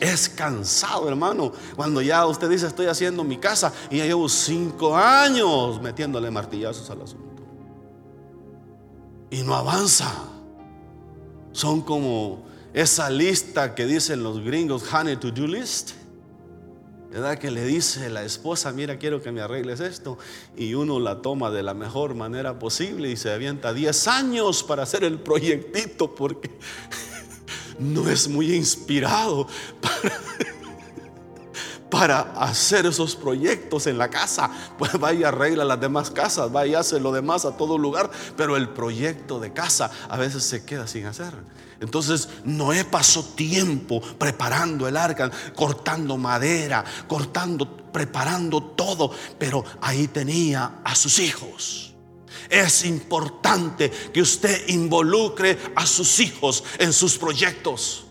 Es 0.00 0.28
cansado, 0.28 1.08
hermano. 1.08 1.52
Cuando 1.76 2.02
ya 2.02 2.26
usted 2.26 2.48
dice 2.48 2.66
estoy 2.66 2.86
haciendo 2.86 3.22
mi 3.22 3.36
casa 3.36 3.72
y 3.90 3.98
ya 3.98 4.06
llevo 4.06 4.28
cinco 4.28 4.96
años 4.96 5.80
metiéndole 5.80 6.30
martillazos 6.30 6.88
al 6.90 7.02
asunto. 7.02 7.44
Y 9.30 9.42
no 9.42 9.54
avanza. 9.54 10.29
Son 11.52 11.82
como 11.82 12.44
esa 12.72 13.10
lista 13.10 13.74
que 13.74 13.86
dicen 13.86 14.22
los 14.22 14.40
gringos, 14.40 14.84
honey 14.92 15.16
to 15.16 15.30
do 15.30 15.46
list. 15.46 15.92
¿Verdad? 17.10 17.38
Que 17.38 17.50
le 17.50 17.64
dice 17.64 18.08
la 18.08 18.22
esposa, 18.22 18.70
mira, 18.70 18.96
quiero 18.96 19.20
que 19.20 19.32
me 19.32 19.40
arregles 19.40 19.80
esto. 19.80 20.16
Y 20.56 20.74
uno 20.74 21.00
la 21.00 21.22
toma 21.22 21.50
de 21.50 21.64
la 21.64 21.74
mejor 21.74 22.14
manera 22.14 22.60
posible 22.60 23.10
y 23.10 23.16
se 23.16 23.32
avienta 23.32 23.72
10 23.72 24.06
años 24.06 24.62
para 24.62 24.84
hacer 24.84 25.02
el 25.02 25.18
proyectito 25.18 26.14
porque 26.14 26.50
no 27.80 28.08
es 28.08 28.28
muy 28.28 28.54
inspirado 28.54 29.48
para, 29.80 30.29
hacer 32.00 32.86
esos 32.86 33.16
proyectos 33.16 33.86
en 33.86 33.98
la 33.98 34.08
casa. 34.08 34.50
Pues 34.78 34.92
vaya, 34.98 35.28
arregla 35.28 35.64
las 35.64 35.80
demás 35.80 36.10
casas, 36.10 36.50
vaya, 36.50 36.80
hace 36.80 37.00
lo 37.00 37.12
demás 37.12 37.44
a 37.44 37.56
todo 37.56 37.78
lugar, 37.78 38.10
pero 38.36 38.56
el 38.56 38.68
proyecto 38.70 39.38
de 39.40 39.52
casa 39.52 39.90
a 40.08 40.16
veces 40.16 40.44
se 40.44 40.64
queda 40.64 40.86
sin 40.86 41.06
hacer. 41.06 41.34
Entonces 41.80 42.28
Noé 42.44 42.84
pasó 42.84 43.24
tiempo 43.24 44.00
preparando 44.00 44.86
el 44.86 44.96
arca, 44.96 45.30
cortando 45.54 46.16
madera, 46.16 46.84
cortando, 47.08 47.90
preparando 47.90 48.62
todo, 48.62 49.10
pero 49.38 49.64
ahí 49.80 50.06
tenía 50.08 50.80
a 50.84 50.94
sus 50.94 51.18
hijos. 51.18 51.94
Es 52.50 52.84
importante 52.84 53.90
que 54.12 54.20
usted 54.20 54.68
involucre 54.68 55.58
a 55.74 55.86
sus 55.86 56.20
hijos 56.20 56.64
en 56.78 56.92
sus 56.92 57.16
proyectos. 57.16 58.06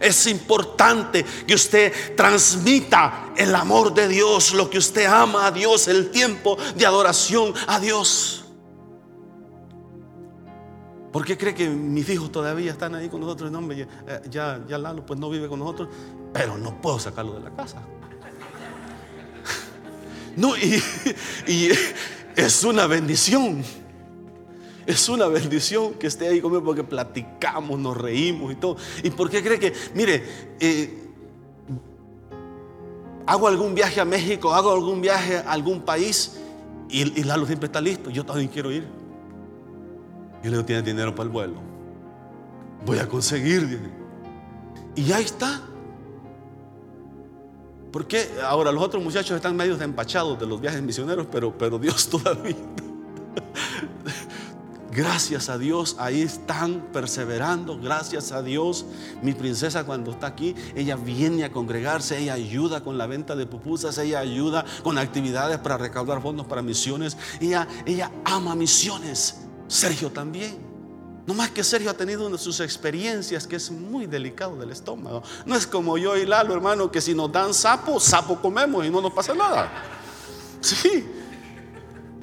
Es 0.00 0.26
importante 0.26 1.24
que 1.46 1.54
usted 1.54 2.16
transmita 2.16 3.32
el 3.36 3.54
amor 3.54 3.94
de 3.94 4.08
Dios, 4.08 4.54
lo 4.54 4.68
que 4.68 4.78
usted 4.78 5.06
ama 5.06 5.46
a 5.46 5.50
Dios, 5.50 5.88
el 5.88 6.10
tiempo 6.10 6.56
de 6.76 6.86
adoración 6.86 7.54
a 7.66 7.80
Dios. 7.80 8.44
¿Por 11.12 11.24
qué 11.24 11.38
cree 11.38 11.54
que 11.54 11.68
mis 11.68 12.08
hijos 12.10 12.30
todavía 12.30 12.70
están 12.70 12.94
ahí 12.94 13.08
con 13.08 13.20
nosotros? 13.20 13.50
No, 13.50 13.72
ya, 13.72 13.86
ya, 14.30 14.64
ya 14.68 14.78
Lalo 14.78 15.04
pues 15.06 15.18
no 15.18 15.30
vive 15.30 15.48
con 15.48 15.58
nosotros, 15.58 15.88
pero 16.32 16.58
no 16.58 16.80
puedo 16.80 16.98
sacarlo 16.98 17.34
de 17.34 17.40
la 17.40 17.50
casa. 17.50 17.82
No, 20.36 20.56
y 20.56 20.80
es 22.36 22.62
una 22.62 22.86
bendición. 22.86 23.64
Es 24.88 25.06
una 25.10 25.26
bendición 25.26 25.92
que 25.92 26.06
esté 26.06 26.28
ahí 26.28 26.40
conmigo 26.40 26.64
porque 26.64 26.82
platicamos, 26.82 27.78
nos 27.78 27.94
reímos 27.94 28.50
y 28.50 28.54
todo. 28.54 28.78
¿Y 29.02 29.10
por 29.10 29.28
qué 29.28 29.42
cree 29.42 29.58
que, 29.58 29.74
mire, 29.94 30.24
eh, 30.58 31.10
hago 33.26 33.48
algún 33.48 33.74
viaje 33.74 34.00
a 34.00 34.06
México, 34.06 34.54
hago 34.54 34.72
algún 34.72 35.02
viaje 35.02 35.36
a 35.36 35.52
algún 35.52 35.82
país 35.82 36.40
y, 36.88 37.22
Lalo 37.22 37.44
siempre 37.44 37.66
está 37.66 37.82
listo? 37.82 38.08
Yo 38.08 38.24
también 38.24 38.48
quiero 38.48 38.72
ir. 38.72 38.86
Y 40.42 40.46
le 40.46 40.52
digo, 40.52 40.64
tiene 40.64 40.80
dinero 40.80 41.14
para 41.14 41.24
el 41.24 41.32
vuelo. 41.34 41.56
Voy 42.86 42.98
a 42.98 43.06
conseguir. 43.06 43.78
Y 44.96 45.12
ahí 45.12 45.24
está. 45.24 45.60
Porque 47.92 48.26
ahora 48.42 48.72
los 48.72 48.82
otros 48.82 49.04
muchachos 49.04 49.36
están 49.36 49.54
medio 49.54 49.78
empachados 49.82 50.40
de 50.40 50.46
los 50.46 50.58
viajes 50.58 50.80
misioneros, 50.80 51.26
pero, 51.30 51.52
pero 51.58 51.78
Dios 51.78 52.08
todavía. 52.10 52.56
Gracias 54.98 55.48
a 55.48 55.58
Dios, 55.58 55.94
ahí 56.00 56.22
están 56.22 56.88
perseverando. 56.92 57.78
Gracias 57.78 58.32
a 58.32 58.42
Dios, 58.42 58.84
mi 59.22 59.32
princesa 59.32 59.84
cuando 59.84 60.10
está 60.10 60.26
aquí, 60.26 60.56
ella 60.74 60.96
viene 60.96 61.44
a 61.44 61.52
congregarse, 61.52 62.18
ella 62.18 62.34
ayuda 62.34 62.82
con 62.82 62.98
la 62.98 63.06
venta 63.06 63.36
de 63.36 63.46
pupusas, 63.46 63.96
ella 63.98 64.18
ayuda 64.18 64.64
con 64.82 64.98
actividades 64.98 65.58
para 65.58 65.78
recaudar 65.78 66.20
fondos 66.20 66.48
para 66.48 66.62
misiones. 66.62 67.16
Ella, 67.40 67.68
ella 67.86 68.10
ama 68.24 68.56
misiones. 68.56 69.36
Sergio 69.68 70.10
también. 70.10 70.58
No 71.28 71.32
más 71.32 71.52
que 71.52 71.62
Sergio 71.62 71.90
ha 71.90 71.94
tenido 71.94 72.26
una 72.26 72.36
de 72.36 72.42
sus 72.42 72.58
experiencias 72.58 73.46
que 73.46 73.54
es 73.54 73.70
muy 73.70 74.06
delicado 74.06 74.56
del 74.56 74.72
estómago. 74.72 75.22
No 75.46 75.54
es 75.54 75.64
como 75.64 75.96
yo 75.96 76.16
y 76.16 76.26
Lalo, 76.26 76.54
hermano, 76.54 76.90
que 76.90 77.00
si 77.00 77.14
nos 77.14 77.30
dan 77.30 77.54
sapo, 77.54 78.00
sapo 78.00 78.40
comemos 78.40 78.84
y 78.84 78.90
no 78.90 79.00
nos 79.00 79.12
pasa 79.12 79.32
nada. 79.32 79.70
Sí. 80.60 81.06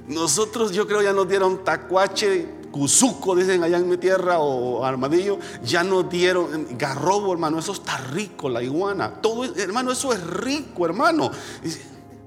Nosotros 0.10 0.72
yo 0.72 0.86
creo 0.86 1.02
ya 1.02 1.14
nos 1.14 1.28
dieron 1.28 1.64
tacuache, 1.64 2.65
cuzuco, 2.76 3.38
dicen 3.38 3.64
allá 3.64 3.78
en 3.78 3.88
mi 3.88 3.96
tierra, 3.96 4.40
o 4.40 4.84
armadillo. 4.84 5.40
Ya 5.64 5.82
nos 5.82 6.10
dieron 6.10 6.68
garrobo, 6.78 7.32
hermano. 7.32 7.58
Eso 7.58 7.72
está 7.72 7.98
rico, 7.98 8.50
la 8.50 8.62
iguana. 8.62 9.22
Todo, 9.22 9.46
hermano, 9.46 9.94
eso 9.94 10.12
es 10.12 10.22
rico, 10.22 10.86
hermano. 10.86 11.32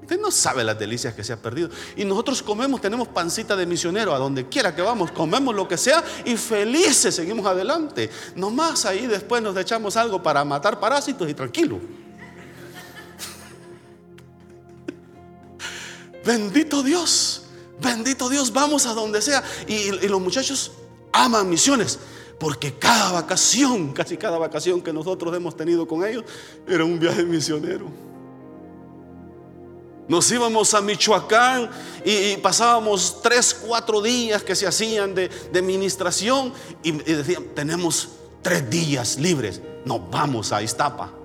Usted 0.00 0.18
no 0.18 0.30
sabe 0.30 0.64
las 0.64 0.78
delicias 0.78 1.12
que 1.12 1.22
se 1.22 1.34
ha 1.34 1.36
perdido. 1.36 1.68
Y 1.96 2.06
nosotros 2.06 2.42
comemos, 2.42 2.80
tenemos 2.80 3.08
pancita 3.08 3.56
de 3.56 3.66
misionero, 3.66 4.14
a 4.14 4.18
donde 4.18 4.48
quiera 4.48 4.74
que 4.74 4.80
vamos, 4.80 5.12
comemos 5.12 5.54
lo 5.54 5.68
que 5.68 5.76
sea 5.76 6.02
y 6.24 6.38
felices 6.38 7.14
seguimos 7.14 7.44
adelante. 7.44 8.08
Nomás 8.34 8.86
ahí 8.86 9.06
después 9.06 9.42
nos 9.42 9.54
echamos 9.54 9.98
algo 9.98 10.22
para 10.22 10.46
matar 10.46 10.80
parásitos 10.80 11.28
y 11.28 11.34
tranquilo. 11.34 11.78
Bendito 16.24 16.82
Dios, 16.82 17.47
bendito 17.80 18.28
Dios, 18.28 18.52
vamos 18.52 18.86
a 18.86 18.94
donde 18.94 19.22
sea. 19.22 19.42
Y, 19.66 19.74
y 19.74 20.08
los 20.08 20.20
muchachos 20.20 20.72
aman 21.12 21.48
misiones. 21.48 21.98
Porque 22.38 22.74
cada 22.74 23.12
vacación, 23.12 23.92
casi 23.94 24.16
cada 24.16 24.38
vacación 24.38 24.80
que 24.80 24.92
nosotros 24.92 25.34
hemos 25.34 25.56
tenido 25.56 25.86
con 25.86 26.04
ellos, 26.04 26.24
era 26.66 26.84
un 26.84 26.98
viaje 26.98 27.24
misionero. 27.24 27.86
Nos 30.08 30.30
íbamos 30.30 30.72
a 30.72 30.80
Michoacán 30.80 31.68
y, 32.02 32.38
pasábamos 32.38 33.20
tres, 33.22 33.52
cuatro 33.54 34.00
días 34.00 34.42
que 34.42 34.56
se 34.56 34.66
hacían 34.66 35.14
de, 35.14 35.28
de 35.28 35.58
administración 35.58 36.54
y, 36.82 36.92
decían, 36.92 37.44
tenemos 37.54 38.08
tres 38.40 38.70
días 38.70 39.18
libres, 39.18 39.60
nos 39.84 40.10
vamos 40.10 40.50
a 40.50 40.62
Iztapa. 40.62 41.17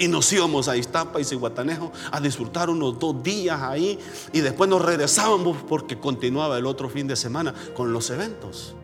Y 0.00 0.08
nos 0.08 0.32
íbamos 0.32 0.66
a 0.66 0.78
Iztapa 0.78 1.20
y 1.20 1.24
Cihuatanejo 1.24 1.92
a 2.10 2.20
disfrutar 2.20 2.70
unos 2.70 2.98
dos 2.98 3.22
días 3.22 3.60
ahí. 3.60 3.98
Y 4.32 4.40
después 4.40 4.68
nos 4.70 4.80
regresábamos 4.80 5.58
porque 5.68 5.98
continuaba 5.98 6.56
el 6.56 6.64
otro 6.64 6.88
fin 6.88 7.06
de 7.06 7.16
semana 7.16 7.54
con 7.76 7.92
los 7.92 8.08
eventos. 8.08 8.74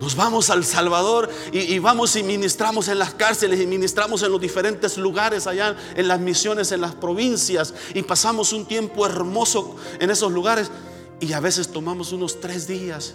Nos 0.00 0.16
vamos 0.16 0.50
al 0.50 0.64
Salvador 0.64 1.30
y, 1.52 1.78
vamos 1.78 2.16
y 2.16 2.24
ministramos 2.24 2.88
en 2.88 2.98
las 2.98 3.14
cárceles 3.14 3.60
y 3.60 3.68
ministramos 3.68 4.20
en 4.24 4.32
los 4.32 4.40
diferentes 4.40 4.98
lugares 4.98 5.46
allá, 5.46 5.76
en 5.94 6.08
las 6.08 6.18
misiones, 6.18 6.72
en 6.72 6.80
las 6.80 6.96
provincias. 6.96 7.72
Y 7.94 8.02
pasamos 8.02 8.52
un 8.52 8.66
tiempo 8.66 9.06
hermoso 9.06 9.76
en 10.00 10.10
esos 10.10 10.32
lugares. 10.32 10.72
Y 11.20 11.34
a 11.34 11.38
veces 11.38 11.68
tomamos 11.68 12.10
unos 12.10 12.40
tres 12.40 12.66
días 12.66 13.14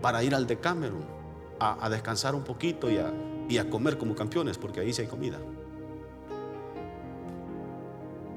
para 0.00 0.24
ir 0.24 0.34
al 0.34 0.46
Decameron 0.46 1.04
a, 1.58 1.84
a 1.84 1.90
descansar 1.90 2.34
un 2.34 2.44
poquito 2.44 2.90
y 2.90 2.96
a, 2.96 3.12
y 3.50 3.58
a 3.58 3.68
comer 3.68 3.98
como 3.98 4.14
campeones 4.14 4.56
porque 4.56 4.80
ahí 4.80 4.94
sí 4.94 5.02
hay 5.02 5.08
comida. 5.08 5.38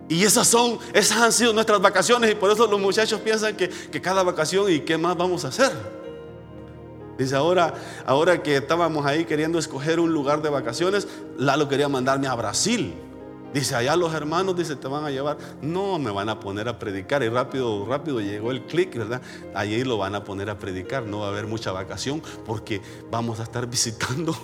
Y 0.10 0.26
esas 0.26 0.47
son, 0.47 0.80
esas 0.93 1.17
han 1.19 1.32
sido 1.32 1.54
nuestras 1.54 1.80
vacaciones 1.80 2.32
y 2.32 2.36
por 2.36 2.52
eso 2.52 2.67
los 2.67 2.80
muchachos 2.80 3.21
piensan 3.21 3.56
que, 3.56 3.69
que 3.69 4.02
cada 4.02 4.23
vacación 4.23 4.69
y 4.69 4.82
qué 4.82 4.97
más 4.97 5.15
vamos 5.15 5.45
a 5.45 5.47
hacer. 5.47 5.71
Dice, 7.17 7.36
ahora, 7.36 7.76
ahora 8.06 8.41
que 8.41 8.58
estábamos 8.58 9.06
ahí 9.06 9.26
queriendo 9.26 9.60
escoger 9.60 9.99
un 9.99 10.12
lugar 10.12 10.41
de 10.41 10.49
vacaciones, 10.49 11.08
Lalo 11.38 11.69
quería 11.69 11.88
mandarme 11.88 12.28
a 12.28 12.34
Brasil. 12.34 12.95
Dice, 13.54 13.76
allá 13.76 13.95
los 13.95 14.13
hermanos, 14.15 14.58
dice, 14.58 14.76
te 14.76 14.88
van 14.88 15.06
a 15.06 15.12
llevar. 15.12 15.38
No, 15.62 15.99
me 15.99 16.10
van 16.10 16.28
a 16.30 16.39
poner 16.39 16.67
a 16.67 16.80
predicar. 16.80 17.21
Y 17.21 17.30
rápido, 17.30 17.86
rápido 17.86 18.19
llegó 18.19 18.49
el 18.49 18.63
clic, 18.65 18.97
¿verdad? 18.97 19.21
Allí 19.54 19.84
lo 19.84 19.99
van 19.99 20.15
a 20.15 20.23
poner 20.23 20.49
a 20.49 20.58
predicar. 20.58 21.06
No 21.06 21.19
va 21.19 21.28
a 21.28 21.30
haber 21.30 21.45
mucha 21.45 21.71
vacación 21.71 22.21
porque 22.45 22.82
vamos 23.12 23.39
a 23.39 23.43
estar 23.43 23.67
visitando 23.69 24.36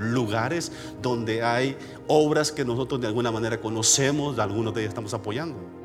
lugares 0.00 0.72
donde 1.02 1.42
hay 1.42 1.76
obras 2.06 2.50
que 2.50 2.64
nosotros 2.64 3.00
de 3.00 3.06
alguna 3.06 3.30
manera 3.30 3.60
conocemos, 3.60 4.38
algunos 4.38 4.74
de 4.74 4.80
ellos 4.80 4.90
estamos 4.90 5.14
apoyando. 5.14 5.80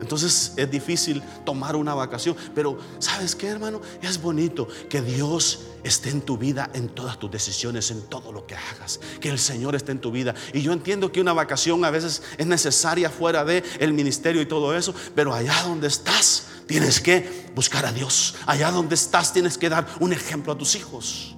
Entonces 0.00 0.52
es 0.56 0.70
difícil 0.70 1.22
tomar 1.44 1.74
una 1.74 1.94
vacación, 1.94 2.36
pero 2.54 2.78
¿sabes 2.98 3.34
qué, 3.34 3.48
hermano? 3.48 3.80
Es 4.00 4.20
bonito 4.20 4.68
que 4.88 5.02
Dios 5.02 5.60
esté 5.82 6.10
en 6.10 6.20
tu 6.20 6.38
vida, 6.38 6.70
en 6.74 6.88
todas 6.88 7.18
tus 7.18 7.30
decisiones, 7.30 7.90
en 7.90 8.02
todo 8.02 8.32
lo 8.32 8.46
que 8.46 8.54
hagas, 8.54 9.00
que 9.20 9.28
el 9.28 9.38
Señor 9.38 9.74
esté 9.74 9.92
en 9.92 10.00
tu 10.00 10.12
vida. 10.12 10.34
Y 10.52 10.62
yo 10.62 10.72
entiendo 10.72 11.10
que 11.10 11.20
una 11.20 11.32
vacación 11.32 11.84
a 11.84 11.90
veces 11.90 12.22
es 12.36 12.46
necesaria 12.46 13.10
fuera 13.10 13.44
de 13.44 13.64
el 13.80 13.92
ministerio 13.92 14.40
y 14.40 14.46
todo 14.46 14.76
eso, 14.76 14.94
pero 15.14 15.34
allá 15.34 15.62
donde 15.64 15.88
estás 15.88 16.46
tienes 16.66 17.00
que 17.00 17.48
buscar 17.54 17.84
a 17.84 17.92
Dios. 17.92 18.36
Allá 18.46 18.70
donde 18.70 18.94
estás 18.94 19.32
tienes 19.32 19.58
que 19.58 19.68
dar 19.68 19.86
un 19.98 20.12
ejemplo 20.12 20.52
a 20.52 20.58
tus 20.58 20.76
hijos. 20.76 21.37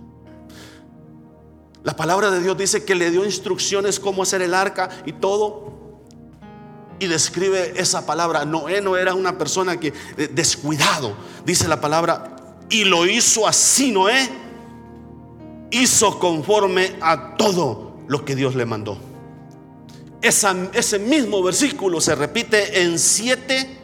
La 1.82 1.96
palabra 1.96 2.30
de 2.30 2.42
Dios 2.42 2.58
dice 2.58 2.84
que 2.84 2.94
le 2.94 3.10
dio 3.10 3.24
instrucciones 3.24 3.98
cómo 3.98 4.22
hacer 4.22 4.42
el 4.42 4.52
arca 4.54 4.90
y 5.06 5.12
todo 5.14 5.70
y 6.98 7.06
describe 7.06 7.72
esa 7.80 8.04
palabra. 8.04 8.44
Noé 8.44 8.82
no 8.82 8.96
era 8.96 9.14
una 9.14 9.38
persona 9.38 9.80
que 9.80 9.94
eh, 10.16 10.28
descuidado, 10.30 11.14
dice 11.44 11.66
la 11.66 11.80
palabra, 11.80 12.36
y 12.68 12.84
lo 12.84 13.06
hizo 13.06 13.48
así 13.48 13.90
Noé. 13.90 14.28
hizo 15.70 16.18
conforme 16.18 16.96
a 17.00 17.36
todo 17.36 17.96
lo 18.06 18.24
que 18.24 18.36
Dios 18.36 18.54
le 18.54 18.66
mandó. 18.66 18.98
ese 20.20 20.98
mismo 20.98 21.42
versículo 21.42 22.00
se 22.00 22.14
repite 22.14 22.82
en 22.82 22.98
7, 22.98 23.78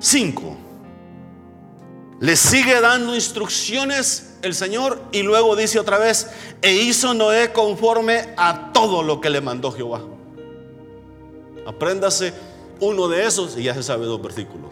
5. 0.00 0.56
Le 2.18 2.34
sigue 2.34 2.80
dando 2.80 3.14
instrucciones 3.14 4.29
el 4.42 4.54
Señor 4.54 5.00
y 5.12 5.22
luego 5.22 5.56
dice 5.56 5.78
otra 5.78 5.98
vez, 5.98 6.28
e 6.62 6.74
hizo 6.74 7.14
Noé 7.14 7.52
conforme 7.52 8.34
a 8.36 8.72
todo 8.72 9.02
lo 9.02 9.20
que 9.20 9.30
le 9.30 9.40
mandó 9.40 9.72
Jehová. 9.72 10.02
Apréndase 11.66 12.32
uno 12.80 13.08
de 13.08 13.26
esos 13.26 13.56
y 13.56 13.64
ya 13.64 13.74
se 13.74 13.82
sabe 13.82 14.06
dos 14.06 14.20
versículos. 14.22 14.70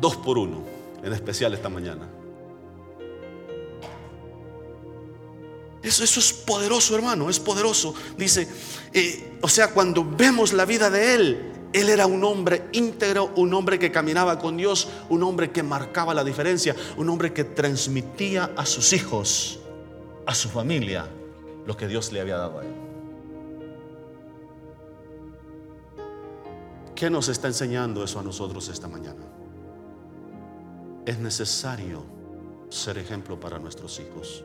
Dos 0.00 0.16
por 0.16 0.38
uno, 0.38 0.62
en 1.02 1.12
especial 1.12 1.52
esta 1.54 1.68
mañana. 1.68 2.08
Eso, 5.82 6.02
eso 6.02 6.20
es 6.20 6.32
poderoso, 6.32 6.94
hermano, 6.96 7.30
es 7.30 7.38
poderoso. 7.38 7.94
Dice, 8.16 8.48
eh, 8.92 9.38
o 9.40 9.48
sea, 9.48 9.68
cuando 9.68 10.04
vemos 10.04 10.52
la 10.52 10.64
vida 10.64 10.90
de 10.90 11.14
él, 11.14 11.57
él 11.72 11.88
era 11.90 12.06
un 12.06 12.24
hombre 12.24 12.68
íntegro, 12.72 13.30
un 13.36 13.52
hombre 13.52 13.78
que 13.78 13.92
caminaba 13.92 14.38
con 14.38 14.56
Dios, 14.56 14.88
un 15.10 15.22
hombre 15.22 15.50
que 15.50 15.62
marcaba 15.62 16.14
la 16.14 16.24
diferencia, 16.24 16.74
un 16.96 17.08
hombre 17.10 17.32
que 17.32 17.44
transmitía 17.44 18.52
a 18.56 18.64
sus 18.64 18.92
hijos, 18.92 19.60
a 20.24 20.34
su 20.34 20.48
familia, 20.48 21.06
lo 21.66 21.76
que 21.76 21.86
Dios 21.86 22.10
le 22.12 22.20
había 22.20 22.38
dado 22.38 22.60
a 22.60 22.64
él. 22.64 22.74
¿Qué 26.94 27.10
nos 27.10 27.28
está 27.28 27.46
enseñando 27.46 28.02
eso 28.02 28.18
a 28.18 28.22
nosotros 28.22 28.68
esta 28.68 28.88
mañana? 28.88 29.22
Es 31.06 31.18
necesario 31.18 32.02
ser 32.70 32.98
ejemplo 32.98 33.38
para 33.38 33.58
nuestros 33.58 34.00
hijos. 34.00 34.42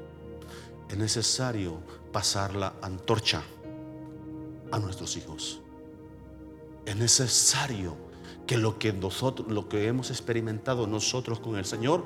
Es 0.87 0.97
necesario 0.97 1.79
pasar 2.11 2.55
la 2.55 2.73
antorcha 2.81 3.41
a 4.71 4.77
nuestros 4.77 5.17
hijos. 5.17 5.62
Es 6.85 6.95
necesario 6.95 7.95
que 8.45 8.57
lo 8.57 8.77
que 8.77 8.91
nosotros, 8.93 9.49
lo 9.49 9.69
que 9.69 9.87
hemos 9.87 10.09
experimentado 10.09 10.87
nosotros 10.87 11.39
con 11.39 11.55
el 11.55 11.65
Señor, 11.65 12.03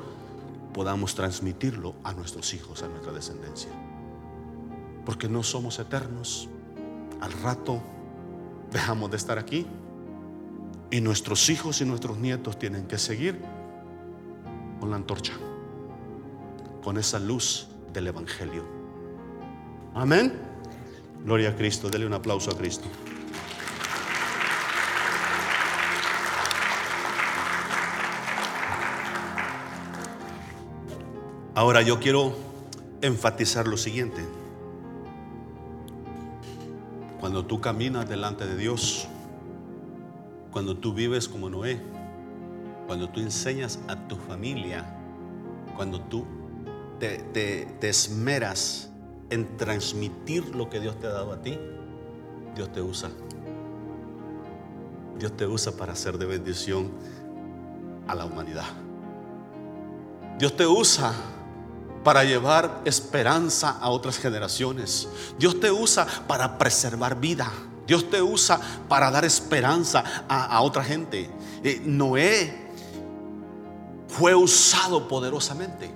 podamos 0.74 1.16
transmitirlo 1.16 1.96
a 2.04 2.14
nuestros 2.14 2.54
hijos, 2.54 2.84
a 2.84 2.88
nuestra 2.88 3.12
descendencia. 3.12 3.72
Porque 5.06 5.28
no 5.28 5.42
somos 5.42 5.80
eternos. 5.80 6.50
Al 7.20 7.32
rato 7.32 7.82
dejamos 8.72 9.10
de 9.10 9.18
estar 9.18 9.40
aquí 9.40 9.66
y 10.92 11.02
nuestros 11.02 11.50
hijos 11.50 11.82
y 11.82 11.86
nuestros 11.86 12.18
nietos 12.18 12.60
tienen 12.60 12.88
que 12.88 12.98
seguir 12.98 13.42
con 14.80 14.92
la 14.92 14.98
antorcha, 14.98 15.34
con 16.84 16.98
esa 16.98 17.20
luz 17.20 17.68
del 17.92 18.08
Evangelio. 18.08 18.64
Amén. 19.96 20.34
Gloria 21.26 21.50
a 21.50 21.56
Cristo. 21.56 21.90
Dele 21.90 22.06
un 22.06 22.14
aplauso 22.14 22.52
a 22.52 22.58
Cristo. 22.58 22.88
Ahora 31.58 31.82
yo 31.82 32.00
quiero 32.00 32.36
enfatizar 33.02 33.68
lo 33.68 33.78
siguiente. 33.78 34.24
Cuando 37.20 37.48
tú 37.48 37.60
caminas 37.60 38.08
delante 38.08 38.46
de 38.46 38.56
Dios, 38.56 39.08
cuando 40.52 40.78
tú 40.78 40.94
vives 40.94 41.28
como 41.28 41.50
Noé, 41.50 41.82
cuando 42.86 43.10
tú 43.10 43.22
enseñas 43.22 43.80
a 43.88 43.96
tu 44.08 44.18
familia, 44.18 44.86
cuando 45.76 46.00
tú 46.00 46.28
te, 47.00 47.68
esmeras 47.82 48.92
en 49.32 49.58
transmitir 49.58 50.56
lo 50.56 50.70
que 50.70 50.80
Dios 50.80 51.00
te 51.00 51.08
ha 51.08 51.12
dado 51.12 51.34
a 51.34 51.42
ti, 51.42 51.58
Dios 52.56 52.72
te 52.72 52.84
usa. 52.84 53.10
Dios 55.18 55.36
te 55.36 55.48
usa 55.48 55.72
para 55.72 55.96
ser 55.96 56.20
de 56.20 56.28
bendición 56.28 56.92
a 58.08 58.14
la 58.14 58.26
humanidad. 58.26 58.68
Dios 60.38 60.56
te 60.56 60.68
usa 60.68 61.16
para 62.08 62.24
llevar 62.24 62.84
esperanza 62.86 63.80
a 63.82 63.90
otras 63.90 64.18
generaciones. 64.18 65.10
Dios 65.38 65.60
te 65.60 65.70
usa 65.70 66.08
para 66.26 66.58
preservar 66.58 67.20
vida. 67.20 67.52
Dios 67.86 68.10
te 68.10 68.22
usa 68.22 68.62
para 68.88 69.12
dar 69.12 69.26
esperanza 69.26 70.06
a, 70.30 70.62
otra 70.62 70.86
gente. 70.86 71.30
Eh, 71.66 71.82
Noé 71.84 72.70
fue 74.08 74.34
usado 74.34 75.10
poderosamente. 75.10 75.92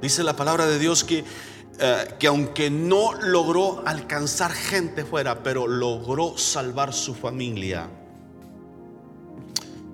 Dice 0.00 0.24
la 0.24 0.34
palabra 0.34 0.64
de 0.64 0.78
Dios 0.78 1.04
que, 1.04 1.22
eh, 1.78 2.14
que 2.18 2.26
aunque 2.26 2.70
no 2.70 3.12
logró 3.12 3.82
alcanzar 3.86 4.52
gente 4.52 5.04
fuera, 5.04 5.42
pero 5.42 5.66
logró 5.66 6.38
salvar 6.38 6.94
su 6.94 7.14
familia. 7.14 7.90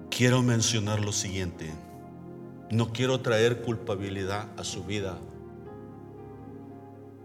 Quiero 0.09 0.40
mencionar 0.40 1.01
lo 1.01 1.11
siguiente. 1.11 1.68
No 2.72 2.90
quiero 2.90 3.20
traer 3.20 3.61
culpabilidad 3.61 4.48
a 4.56 4.64
su 4.64 4.82
vida. 4.82 5.18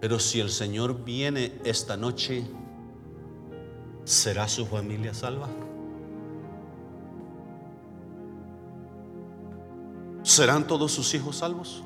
Pero 0.02 0.20
si 0.20 0.42
el 0.42 0.50
Señor 0.50 1.06
viene 1.06 1.54
esta 1.64 1.96
noche, 1.96 2.46
¿será 4.04 4.50
su 4.50 4.66
familia 4.66 5.14
salva? 5.14 5.48
¿Serán 10.22 10.68
todos 10.68 10.92
sus 10.92 11.14
hijos 11.14 11.38
salvos? 11.38 11.82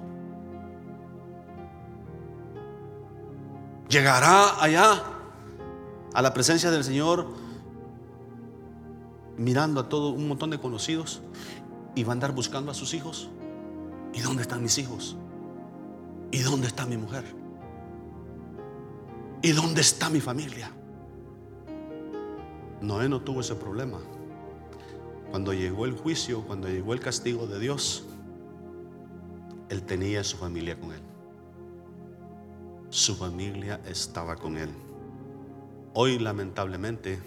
¿Llegará 3.90 4.60
allá 4.60 5.04
a 6.16 6.22
la 6.24 6.34
presencia 6.34 6.72
del 6.72 6.84
Señor 6.84 7.28
mirando 9.38 9.82
a 9.82 9.88
todo 9.88 10.10
un 10.10 10.28
montón 10.28 10.50
de 10.50 10.60
conocidos 10.60 11.22
y 11.94 12.04
va 12.04 12.10
a 12.10 12.14
andar 12.14 12.32
buscando 12.32 12.72
a 12.72 12.74
sus 12.74 12.96
hijos? 12.96 13.30
¿Y 14.14 14.22
dónde 14.22 14.42
están 14.42 14.62
mis 14.62 14.78
hijos? 14.78 15.16
¿Y 16.32 16.40
dónde 16.40 16.68
está 16.68 16.86
mi 16.86 16.98
mujer? 16.98 17.24
¿Y 19.42 19.52
dónde 19.52 19.82
está 19.82 20.10
mi 20.10 20.22
familia? 20.22 20.72
Noé 22.82 23.10
no 23.10 23.22
tuvo 23.22 23.42
ese 23.42 23.56
problema. 23.56 24.00
Cuando 25.30 25.54
llegó 25.54 25.86
el 25.86 25.94
juicio, 25.94 26.44
cuando 26.46 26.68
llegó 26.68 26.94
el 26.94 27.00
castigo 27.00 27.48
de 27.48 27.60
Dios, 27.60 28.06
él 29.70 29.84
tenía 29.84 30.24
su 30.24 30.38
familia 30.38 30.78
con 30.80 30.92
él. 30.92 31.02
Su 32.90 33.16
familia 33.16 33.80
estaba 33.86 34.36
con 34.36 34.58
él. 34.58 34.70
Hoy 35.94 36.20
lamentablemente 36.20 37.20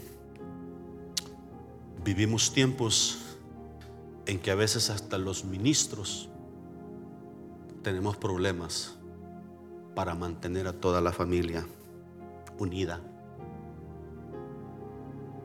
vivimos 2.04 2.52
tiempos 2.52 3.18
en 4.26 4.38
que 4.38 4.50
a 4.50 4.54
veces 4.54 4.90
hasta 4.90 5.16
los 5.18 5.44
ministros 5.44 6.28
tenemos 7.84 8.16
problemas 8.16 8.96
para 9.94 10.16
mantener 10.16 10.66
a 10.66 10.72
toda 10.72 11.00
la 11.00 11.12
familia 11.12 11.64
unida 12.58 13.00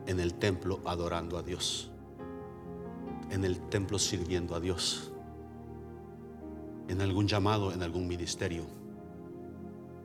en 0.07 0.19
el 0.19 0.33
templo 0.33 0.79
adorando 0.85 1.37
a 1.37 1.43
Dios, 1.43 1.91
en 3.29 3.43
el 3.45 3.59
templo 3.69 3.99
sirviendo 3.99 4.55
a 4.55 4.59
Dios, 4.59 5.11
en 6.87 7.01
algún 7.01 7.27
llamado, 7.27 7.73
en 7.73 7.83
algún 7.83 8.07
ministerio. 8.07 8.63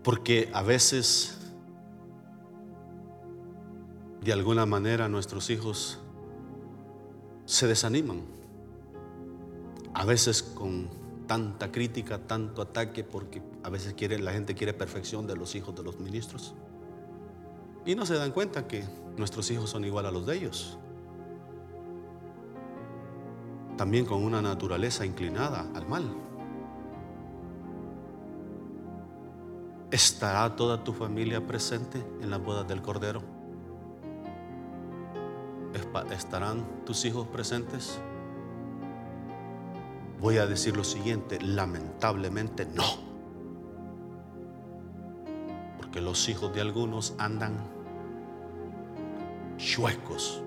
Porque 0.02 0.50
a 0.52 0.62
veces, 0.62 1.38
de 4.20 4.32
alguna 4.32 4.66
manera, 4.66 5.08
nuestros 5.08 5.48
hijos 5.50 6.00
se 7.46 7.66
desaniman. 7.66 8.22
A 9.94 10.04
veces 10.04 10.42
con 10.42 11.03
tanta 11.26 11.72
crítica, 11.72 12.18
tanto 12.18 12.62
ataque, 12.62 13.04
porque 13.04 13.42
a 13.62 13.70
veces 13.70 13.94
quiere, 13.94 14.18
la 14.18 14.32
gente 14.32 14.54
quiere 14.54 14.74
perfección 14.74 15.26
de 15.26 15.36
los 15.36 15.54
hijos 15.54 15.74
de 15.74 15.82
los 15.82 15.98
ministros. 15.98 16.54
Y 17.86 17.94
no 17.94 18.06
se 18.06 18.14
dan 18.14 18.32
cuenta 18.32 18.66
que 18.66 18.84
nuestros 19.16 19.50
hijos 19.50 19.70
son 19.70 19.84
igual 19.84 20.06
a 20.06 20.10
los 20.10 20.26
de 20.26 20.36
ellos. 20.36 20.78
También 23.76 24.06
con 24.06 24.22
una 24.22 24.40
naturaleza 24.40 25.04
inclinada 25.04 25.66
al 25.74 25.86
mal. 25.86 26.04
¿Estará 29.90 30.56
toda 30.56 30.82
tu 30.82 30.92
familia 30.92 31.46
presente 31.46 32.04
en 32.20 32.30
la 32.30 32.38
boda 32.38 32.64
del 32.64 32.82
Cordero? 32.82 33.22
¿Estarán 36.10 36.84
tus 36.84 37.04
hijos 37.04 37.28
presentes? 37.28 38.00
Voy 40.20 40.38
a 40.38 40.46
decir 40.46 40.76
lo 40.76 40.84
siguiente, 40.84 41.40
lamentablemente 41.40 42.66
no. 42.66 42.84
Porque 45.76 46.00
los 46.00 46.28
hijos 46.28 46.54
de 46.54 46.60
algunos 46.60 47.14
andan 47.18 47.54
chuecos, 49.56 50.42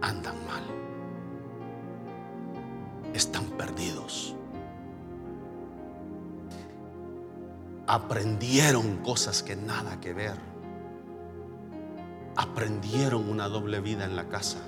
andan 0.00 0.36
mal, 0.46 0.62
están 3.14 3.44
perdidos. 3.56 4.34
aprendieron 7.86 8.96
cosas 8.98 9.42
que 9.42 9.56
nada 9.56 10.00
que 10.00 10.12
ver. 10.12 10.36
Aprendieron 12.36 13.28
una 13.28 13.48
doble 13.48 13.80
vida 13.80 14.04
en 14.04 14.16
la 14.16 14.28
casa. 14.28 14.58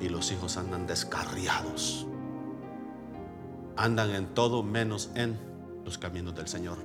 Y 0.00 0.08
los 0.08 0.32
hijos 0.32 0.56
andan 0.56 0.86
descarriados. 0.86 2.06
Andan 3.76 4.10
en 4.10 4.26
todo 4.34 4.62
menos 4.62 5.10
en 5.14 5.38
los 5.84 5.98
caminos 5.98 6.34
del 6.34 6.48
Señor. 6.48 6.78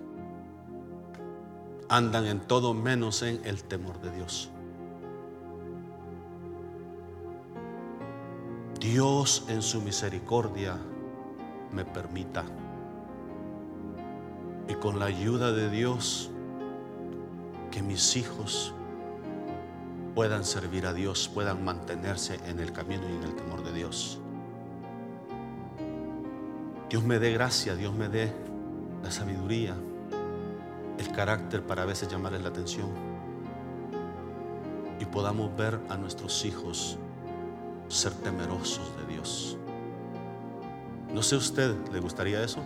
Andan 1.89 2.25
en 2.25 2.41
todo 2.41 2.73
menos 2.73 3.21
en 3.23 3.43
el 3.45 3.63
temor 3.63 4.01
de 4.01 4.11
Dios. 4.11 4.49
Dios 8.79 9.45
en 9.49 9.61
su 9.61 9.81
misericordia 9.81 10.77
me 11.71 11.83
permita 11.83 12.45
y 14.67 14.75
con 14.75 14.99
la 14.99 15.05
ayuda 15.05 15.51
de 15.51 15.69
Dios 15.69 16.29
que 17.71 17.81
mis 17.81 18.15
hijos 18.15 18.73
puedan 20.17 20.45
servir 20.45 20.87
a 20.87 20.95
Dios, 20.95 21.29
puedan 21.31 21.63
mantenerse 21.63 22.39
en 22.47 22.59
el 22.59 22.71
camino 22.71 23.03
y 23.07 23.17
en 23.17 23.21
el 23.21 23.35
temor 23.35 23.63
de 23.63 23.71
Dios. 23.71 24.17
Dios 26.89 27.03
me 27.03 27.19
dé 27.19 27.31
gracia, 27.33 27.75
Dios 27.75 27.93
me 27.93 28.09
dé 28.09 28.33
la 29.03 29.11
sabiduría, 29.11 29.75
el 30.97 31.11
carácter 31.11 31.61
para 31.61 31.83
a 31.83 31.85
veces 31.85 32.09
llamarles 32.09 32.41
la 32.41 32.49
atención 32.49 32.89
y 34.99 35.05
podamos 35.05 35.55
ver 35.55 35.79
a 35.87 35.97
nuestros 35.97 36.43
hijos 36.45 36.97
ser 37.87 38.11
temerosos 38.13 38.97
de 38.97 39.13
Dios. 39.13 39.55
No 41.13 41.21
sé 41.21 41.35
usted, 41.35 41.75
¿le 41.91 41.99
gustaría 41.99 42.43
eso? 42.43 42.61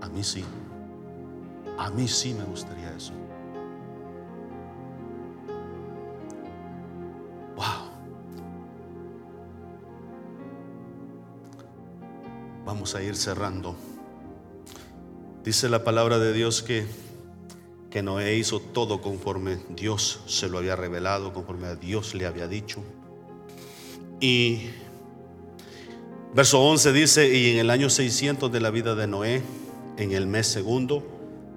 A 0.00 0.08
mí 0.08 0.22
sí. 0.22 0.44
A 1.76 1.90
mí 1.90 2.06
sí 2.06 2.32
me 2.32 2.44
gustaría 2.44 2.94
eso. 2.94 3.12
A 12.94 13.02
ir 13.02 13.16
cerrando. 13.16 13.76
Dice 15.44 15.68
la 15.68 15.84
palabra 15.84 16.18
de 16.18 16.32
Dios 16.32 16.62
que, 16.62 16.86
que 17.90 18.02
Noé 18.02 18.36
hizo 18.36 18.60
todo 18.60 19.02
conforme 19.02 19.58
Dios 19.68 20.20
se 20.26 20.48
lo 20.48 20.56
había 20.56 20.74
revelado, 20.74 21.34
conforme 21.34 21.66
a 21.66 21.74
Dios 21.74 22.14
le 22.14 22.24
había 22.24 22.48
dicho. 22.48 22.82
Y 24.20 24.70
verso 26.34 26.62
11 26.62 26.92
dice, 26.94 27.36
y 27.36 27.50
en 27.50 27.58
el 27.58 27.68
año 27.68 27.90
600 27.90 28.50
de 28.50 28.60
la 28.60 28.70
vida 28.70 28.94
de 28.94 29.06
Noé, 29.06 29.42
en 29.98 30.12
el 30.12 30.26
mes 30.26 30.46
segundo, 30.46 31.06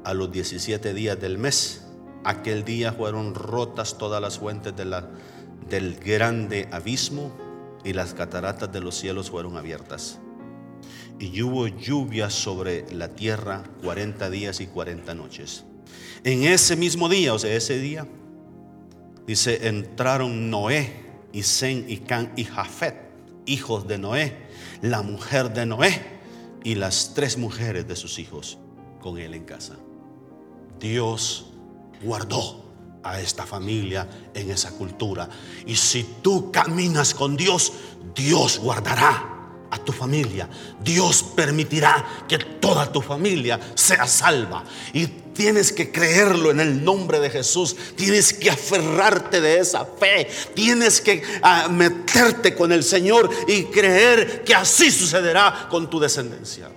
a 0.04 0.14
los 0.14 0.34
17 0.34 0.94
días 0.94 1.18
del 1.18 1.38
mes, 1.38 1.86
aquel 2.26 2.66
día 2.66 2.92
fueron 2.92 3.36
rotas 3.36 3.98
todas 3.98 4.22
las 4.22 4.38
fuentes 4.38 4.76
de 4.76 4.84
la, 4.84 5.08
del 5.70 5.96
grande 5.96 6.68
abismo 6.74 7.32
y 7.86 7.94
las 7.94 8.14
cataratas 8.14 8.70
de 8.70 8.82
los 8.82 8.96
cielos 8.96 9.32
fueron 9.32 9.56
abiertas. 9.56 10.20
Y 11.22 11.40
hubo 11.44 11.68
lluvia 11.68 12.32
sobre 12.32 12.92
la 12.92 13.10
tierra 13.10 13.64
40 13.84 14.28
días 14.32 14.60
y 14.60 14.66
40 14.66 15.14
noches. 15.14 15.66
En 16.24 16.46
ese 16.46 16.76
mismo 16.76 17.10
día, 17.10 17.36
o 17.36 17.38
sea, 17.38 17.54
ese 17.56 17.78
día, 17.78 18.08
dice, 19.28 19.68
entraron 19.68 20.50
Noé 20.50 20.92
y 21.32 21.44
Zen 21.44 21.86
y 21.88 21.98
Can 21.98 22.34
y 22.36 22.44
Jafet, 22.44 22.96
hijos 23.46 23.88
de 23.88 24.00
Noé, 24.00 24.36
la 24.82 25.04
mujer 25.04 25.54
de 25.54 25.68
Noé 25.68 26.02
y 26.64 26.74
las 26.74 27.14
tres 27.14 27.38
mujeres 27.38 27.88
de 27.88 27.96
sus 27.96 28.18
hijos 28.18 28.58
con 29.00 29.20
él 29.20 29.36
en 29.36 29.44
casa. 29.44 29.76
Dios 30.80 31.52
guardó 32.04 32.66
a 33.04 33.22
esta 33.22 33.46
familia 33.46 34.10
en 34.34 34.50
esa 34.50 34.72
cultura. 34.72 35.30
Y 35.68 35.76
si 35.76 36.04
tú 36.24 36.52
caminas 36.52 37.14
con 37.14 37.38
Dios, 37.38 37.74
Dios 38.16 38.58
guardará 38.58 39.41
a 39.72 39.78
tu 39.78 39.92
familia. 39.94 40.48
Dios 40.84 41.24
permitirá 41.24 42.26
que 42.28 42.38
toda 42.38 42.92
tu 42.92 43.02
familia 43.02 43.60
sea 43.74 44.06
salva. 44.06 44.64
Y 44.94 45.08
tienes 45.08 45.72
que 45.72 45.92
creerlo 45.92 46.52
en 46.52 46.60
el 46.60 46.84
nombre 46.84 47.20
de 47.20 47.30
Jesús. 47.30 47.76
Tienes 47.96 48.34
que 48.34 48.52
aferrarte 48.52 49.40
de 49.40 49.60
esa 49.60 49.86
fe. 49.86 50.30
Tienes 50.54 51.00
que 51.00 51.24
ah, 51.42 51.70
meterte 51.70 52.54
con 52.54 52.72
el 52.72 52.84
Señor 52.84 53.30
y 53.48 53.64
creer 53.66 54.44
que 54.44 54.54
así 54.54 54.92
sucederá 54.92 55.68
con 55.70 55.90
tu 55.90 56.00
descendencia. 56.00 56.70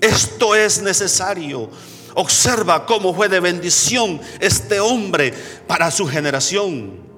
Esto 0.00 0.54
es 0.54 0.80
necesario. 0.80 1.68
Observa 2.14 2.86
cómo 2.86 3.14
fue 3.14 3.28
de 3.28 3.40
bendición 3.40 4.20
este 4.38 4.80
hombre 4.80 5.34
para 5.66 5.90
su 5.90 6.06
generación. 6.06 7.09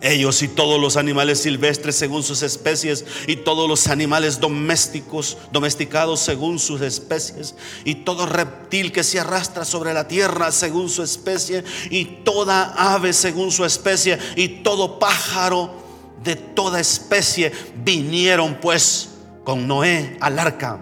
Ellos 0.00 0.42
y 0.42 0.48
todos 0.48 0.80
los 0.80 0.96
animales 0.96 1.40
silvestres 1.40 1.96
según 1.96 2.22
sus 2.22 2.42
especies 2.42 3.04
y 3.26 3.36
todos 3.36 3.68
los 3.68 3.88
animales 3.88 4.40
domésticos, 4.40 5.36
domesticados 5.52 6.20
según 6.20 6.58
sus 6.58 6.80
especies 6.80 7.54
y 7.84 7.96
todo 7.96 8.26
reptil 8.26 8.92
que 8.92 9.02
se 9.02 9.18
arrastra 9.18 9.64
sobre 9.64 9.92
la 9.92 10.06
tierra 10.06 10.52
según 10.52 10.88
su 10.88 11.02
especie 11.02 11.64
y 11.90 12.04
toda 12.24 12.94
ave 12.94 13.12
según 13.12 13.50
su 13.50 13.64
especie 13.64 14.18
y 14.36 14.48
todo 14.62 14.98
pájaro 14.98 15.74
de 16.22 16.36
toda 16.36 16.80
especie 16.80 17.52
vinieron 17.84 18.58
pues 18.60 19.10
con 19.44 19.66
Noé 19.66 20.16
al 20.20 20.38
arca 20.38 20.78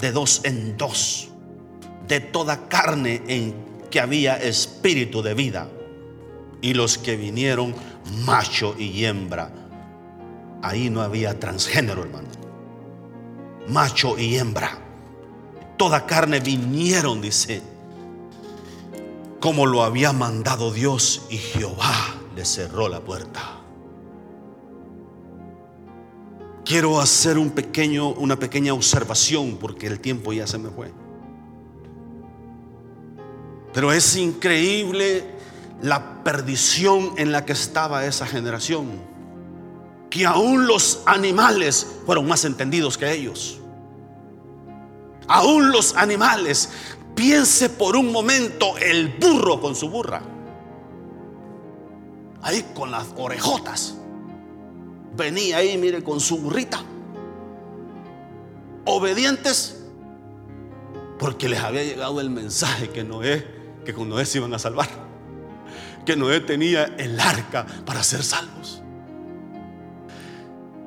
de 0.00 0.12
dos 0.12 0.40
en 0.44 0.76
dos 0.76 1.28
de 2.08 2.20
toda 2.20 2.68
carne 2.68 3.22
en 3.28 3.54
que 3.90 4.00
había 4.00 4.36
espíritu 4.36 5.22
de 5.22 5.34
vida. 5.34 5.68
Y 6.60 6.74
los 6.74 6.98
que 6.98 7.16
vinieron 7.16 7.74
macho 8.24 8.74
y 8.78 9.04
hembra. 9.04 9.50
Ahí 10.62 10.90
no 10.90 11.02
había 11.02 11.38
transgénero, 11.38 12.02
hermano. 12.02 12.28
Macho 13.68 14.18
y 14.18 14.36
hembra. 14.36 14.78
Toda 15.76 16.06
carne 16.06 16.40
vinieron, 16.40 17.20
dice, 17.20 17.62
como 19.40 19.66
lo 19.66 19.82
había 19.82 20.12
mandado 20.12 20.72
Dios 20.72 21.26
y 21.28 21.36
Jehová 21.36 21.92
le 22.34 22.44
cerró 22.44 22.88
la 22.88 23.00
puerta. 23.00 23.40
Quiero 26.64 26.98
hacer 26.98 27.36
un 27.36 27.50
pequeño, 27.50 28.08
una 28.08 28.38
pequeña 28.38 28.72
observación 28.72 29.58
porque 29.60 29.86
el 29.86 30.00
tiempo 30.00 30.32
ya 30.32 30.46
se 30.46 30.56
me 30.56 30.70
fue. 30.70 30.90
Pero 33.74 33.92
es 33.92 34.16
increíble 34.16 35.33
la 35.84 36.24
perdición 36.24 37.12
en 37.18 37.30
la 37.30 37.44
que 37.44 37.52
estaba 37.52 38.06
esa 38.06 38.26
generación. 38.26 38.88
Que 40.08 40.24
aún 40.24 40.66
los 40.66 41.02
animales 41.04 41.86
fueron 42.06 42.26
más 42.26 42.46
entendidos 42.46 42.96
que 42.96 43.12
ellos. 43.12 43.60
Aún 45.28 45.70
los 45.70 45.94
animales. 45.96 46.70
Piense 47.14 47.68
por 47.68 47.96
un 47.96 48.10
momento 48.10 48.78
el 48.78 49.08
burro 49.20 49.60
con 49.60 49.76
su 49.76 49.90
burra. 49.90 50.22
Ahí 52.40 52.64
con 52.74 52.90
las 52.90 53.06
orejotas. 53.18 53.96
Venía 55.14 55.58
ahí, 55.58 55.76
mire, 55.76 56.02
con 56.02 56.18
su 56.18 56.38
burrita. 56.38 56.82
Obedientes. 58.86 59.84
Porque 61.18 61.46
les 61.46 61.60
había 61.60 61.84
llegado 61.84 62.22
el 62.22 62.30
mensaje 62.30 62.88
que 62.88 63.04
Noé, 63.04 63.46
que 63.84 63.92
con 63.92 64.08
Noé 64.08 64.24
se 64.24 64.38
iban 64.38 64.54
a 64.54 64.58
salvar 64.58 65.03
que 66.04 66.16
Noé 66.16 66.40
tenía 66.40 66.84
el 66.98 67.18
arca 67.18 67.66
para 67.84 68.02
ser 68.02 68.22
salvos. 68.22 68.82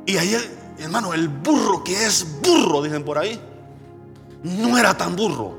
Y 0.06 0.17
ahí, 0.17 0.36
hermano, 0.80 1.13
el 1.13 1.27
burro 1.27 1.84
que 1.84 2.06
es 2.06 2.25
burro, 2.41 2.82
dicen 2.82 3.03
por 3.03 3.17
ahí, 3.17 3.39
no 4.43 4.77
era 4.77 4.95
tan 4.95 5.15
burro. 5.15 5.58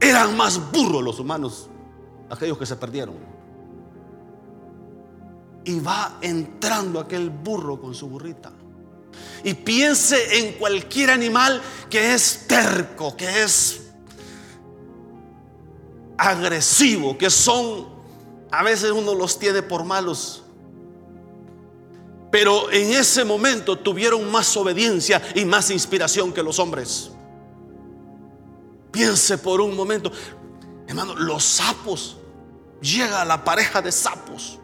Eran 0.00 0.36
más 0.36 0.72
burros 0.72 1.02
los 1.02 1.20
humanos, 1.20 1.68
aquellos 2.30 2.56
que 2.58 2.66
se 2.66 2.76
perdieron. 2.76 3.14
Y 5.64 5.78
va 5.80 6.18
entrando 6.22 6.98
aquel 6.98 7.30
burro 7.30 7.80
con 7.80 7.94
su 7.94 8.08
burrita. 8.08 8.52
Y 9.44 9.54
piense 9.54 10.38
en 10.38 10.54
cualquier 10.54 11.10
animal 11.10 11.60
que 11.90 12.14
es 12.14 12.46
terco, 12.48 13.16
que 13.16 13.42
es 13.42 13.81
agresivo, 16.22 17.18
que 17.18 17.28
son, 17.30 17.88
a 18.50 18.62
veces 18.62 18.92
uno 18.92 19.12
los 19.14 19.38
tiene 19.38 19.60
por 19.60 19.84
malos. 19.84 20.44
Pero 22.30 22.70
en 22.70 22.92
ese 22.92 23.24
momento 23.24 23.78
tuvieron 23.78 24.30
más 24.30 24.56
obediencia 24.56 25.20
y 25.34 25.44
más 25.44 25.70
inspiración 25.70 26.32
que 26.32 26.42
los 26.42 26.58
hombres. 26.60 27.10
Piense 28.92 29.36
por 29.36 29.60
un 29.60 29.74
momento, 29.74 30.12
hermano, 30.86 31.16
los 31.16 31.42
sapos, 31.42 32.18
llega 32.80 33.24
la 33.24 33.42
pareja 33.42 33.82
de 33.82 33.90
sapos. 33.90 34.60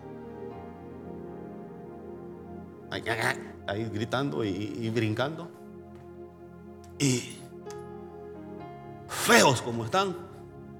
Ahí, 2.90 3.84
gritando 3.92 4.44
y, 4.44 4.48
y 4.48 4.90
brincando. 4.90 5.50
Y 6.98 7.36
feos 9.08 9.60
como 9.60 9.84
están, 9.84 10.27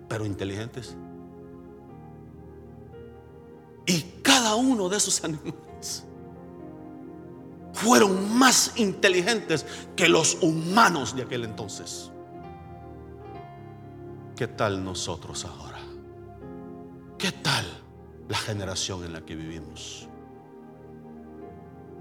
pero 0.08 0.24
inteligentes. 0.24 0.96
Y 3.86 4.02
cada 4.22 4.54
uno 4.54 4.88
de 4.88 4.96
esos 4.96 5.22
animales 5.24 6.04
fueron 7.72 8.36
más 8.36 8.72
inteligentes 8.76 9.64
que 9.94 10.08
los 10.08 10.38
humanos 10.40 11.14
de 11.14 11.22
aquel 11.22 11.44
entonces. 11.44 12.10
¿Qué 14.36 14.46
tal 14.46 14.84
nosotros 14.84 15.44
ahora? 15.44 15.78
¿Qué 17.18 17.32
tal 17.32 17.66
la 18.28 18.38
generación 18.38 19.04
en 19.04 19.12
la 19.12 19.20
que 19.22 19.34
vivimos? 19.34 20.08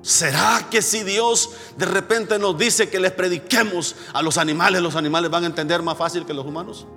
¿Será 0.02 0.68
que 0.70 0.82
si 0.82 1.04
Dios 1.04 1.50
de 1.78 1.86
repente 1.86 2.38
nos 2.40 2.58
dice 2.58 2.90
que 2.90 3.00
les 3.00 3.12
prediquemos 3.12 3.96
a 4.14 4.22
los 4.22 4.38
animales, 4.38 4.82
los 4.82 4.96
animales 4.96 5.30
van 5.30 5.44
a 5.44 5.48
entender 5.48 5.82
más 5.82 5.98
fácil 5.98 6.26
que 6.26 6.34
los 6.34 6.46
humanos? 6.46 6.88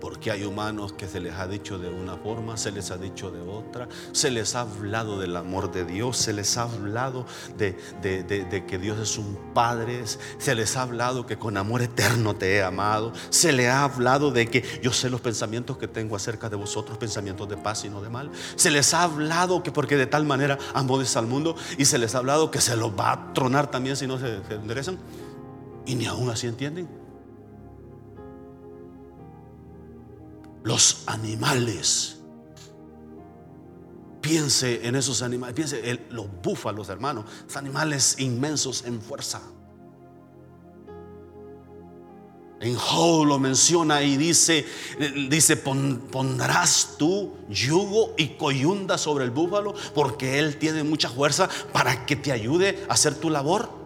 Porque 0.00 0.30
hay 0.30 0.44
humanos 0.44 0.92
que 0.92 1.08
se 1.08 1.18
les 1.18 1.34
ha 1.34 1.48
dicho 1.48 1.76
de 1.76 1.88
una 1.88 2.16
forma, 2.16 2.56
se 2.56 2.70
les 2.70 2.92
ha 2.92 2.96
dicho 2.96 3.32
de 3.32 3.40
otra, 3.40 3.88
se 4.12 4.30
les 4.30 4.54
ha 4.54 4.60
hablado 4.60 5.18
del 5.18 5.36
amor 5.36 5.72
de 5.72 5.84
Dios, 5.84 6.18
se 6.18 6.32
les 6.32 6.56
ha 6.56 6.62
hablado 6.62 7.26
de, 7.56 7.74
que 8.64 8.78
Dios 8.78 8.98
es 9.00 9.18
un 9.18 9.36
Padre, 9.54 10.04
se 10.38 10.54
les 10.54 10.76
ha 10.76 10.82
hablado 10.82 11.26
que 11.26 11.36
con 11.36 11.56
amor 11.56 11.82
eterno 11.82 12.36
te 12.36 12.54
he 12.54 12.62
amado, 12.62 13.12
se 13.30 13.50
les 13.50 13.66
ha 13.68 13.82
hablado 13.82 14.30
de 14.30 14.46
que 14.46 14.62
yo 14.82 14.92
sé 14.92 15.10
los 15.10 15.20
pensamientos 15.20 15.78
que 15.78 15.88
tengo 15.88 16.14
acerca 16.14 16.48
de 16.48 16.54
vosotros, 16.54 16.96
pensamientos 16.96 17.48
de 17.48 17.56
paz 17.56 17.84
y 17.84 17.88
no 17.88 18.00
de 18.00 18.08
mal, 18.08 18.30
se 18.54 18.70
les 18.70 18.94
ha 18.94 19.02
hablado 19.02 19.64
que 19.64 19.72
porque 19.72 19.96
de 19.96 20.06
tal 20.06 20.24
manera 20.24 20.58
amo 20.74 21.00
al 21.16 21.26
mundo 21.26 21.56
y 21.76 21.86
se 21.86 21.98
les 21.98 22.14
ha 22.14 22.18
hablado 22.18 22.52
que 22.52 22.60
se 22.60 22.76
los 22.76 22.92
va 22.92 23.12
a 23.12 23.32
tronar 23.32 23.68
también 23.68 23.96
si 23.96 24.06
no 24.06 24.16
se, 24.18 24.44
se 24.46 24.54
enderezan 24.54 24.98
y 25.86 25.96
ni 25.96 26.06
aún 26.06 26.30
así 26.30 26.46
entienden. 26.46 27.07
Los 30.62 31.04
animales. 31.06 32.16
Piense 34.20 34.86
en 34.86 34.96
esos 34.96 35.22
animales, 35.22 35.54
piense 35.54 35.90
en 35.90 36.06
los 36.10 36.26
búfalos, 36.42 36.88
hermanos, 36.88 37.24
animales 37.54 38.16
inmensos 38.18 38.84
en 38.84 39.00
fuerza. 39.00 39.40
En 42.60 42.74
Job 42.74 43.24
lo 43.24 43.38
menciona 43.38 44.02
y 44.02 44.16
dice, 44.16 44.66
dice, 45.30 45.56
pondrás 45.56 46.96
tú 46.98 47.36
yugo 47.48 48.14
y 48.16 48.30
coyunda 48.30 48.98
sobre 48.98 49.24
el 49.24 49.30
búfalo 49.30 49.74
porque 49.94 50.40
él 50.40 50.56
tiene 50.56 50.82
mucha 50.82 51.08
fuerza 51.08 51.48
para 51.72 52.04
que 52.04 52.16
te 52.16 52.32
ayude 52.32 52.84
a 52.88 52.94
hacer 52.94 53.14
tu 53.14 53.30
labor. 53.30 53.77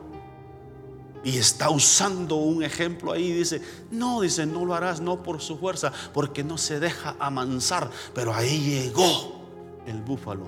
Y 1.25 1.39
está 1.39 1.70
usando 1.70 2.37
un 2.37 2.62
ejemplo 2.62 3.12
ahí. 3.12 3.33
Dice, 3.33 3.62
no, 3.91 4.20
dice, 4.20 4.47
no 4.47 4.64
lo 4.64 4.75
harás, 4.75 5.01
no 5.01 5.23
por 5.23 5.41
su 5.41 5.57
fuerza, 5.57 5.93
porque 6.12 6.43
no 6.43 6.59
se 6.59 6.81
deja 6.81 7.16
amansar. 7.18 7.91
Pero 8.14 8.35
ahí 8.35 8.59
llegó 8.59 9.43
el 9.87 10.03
búfalo. 10.03 10.47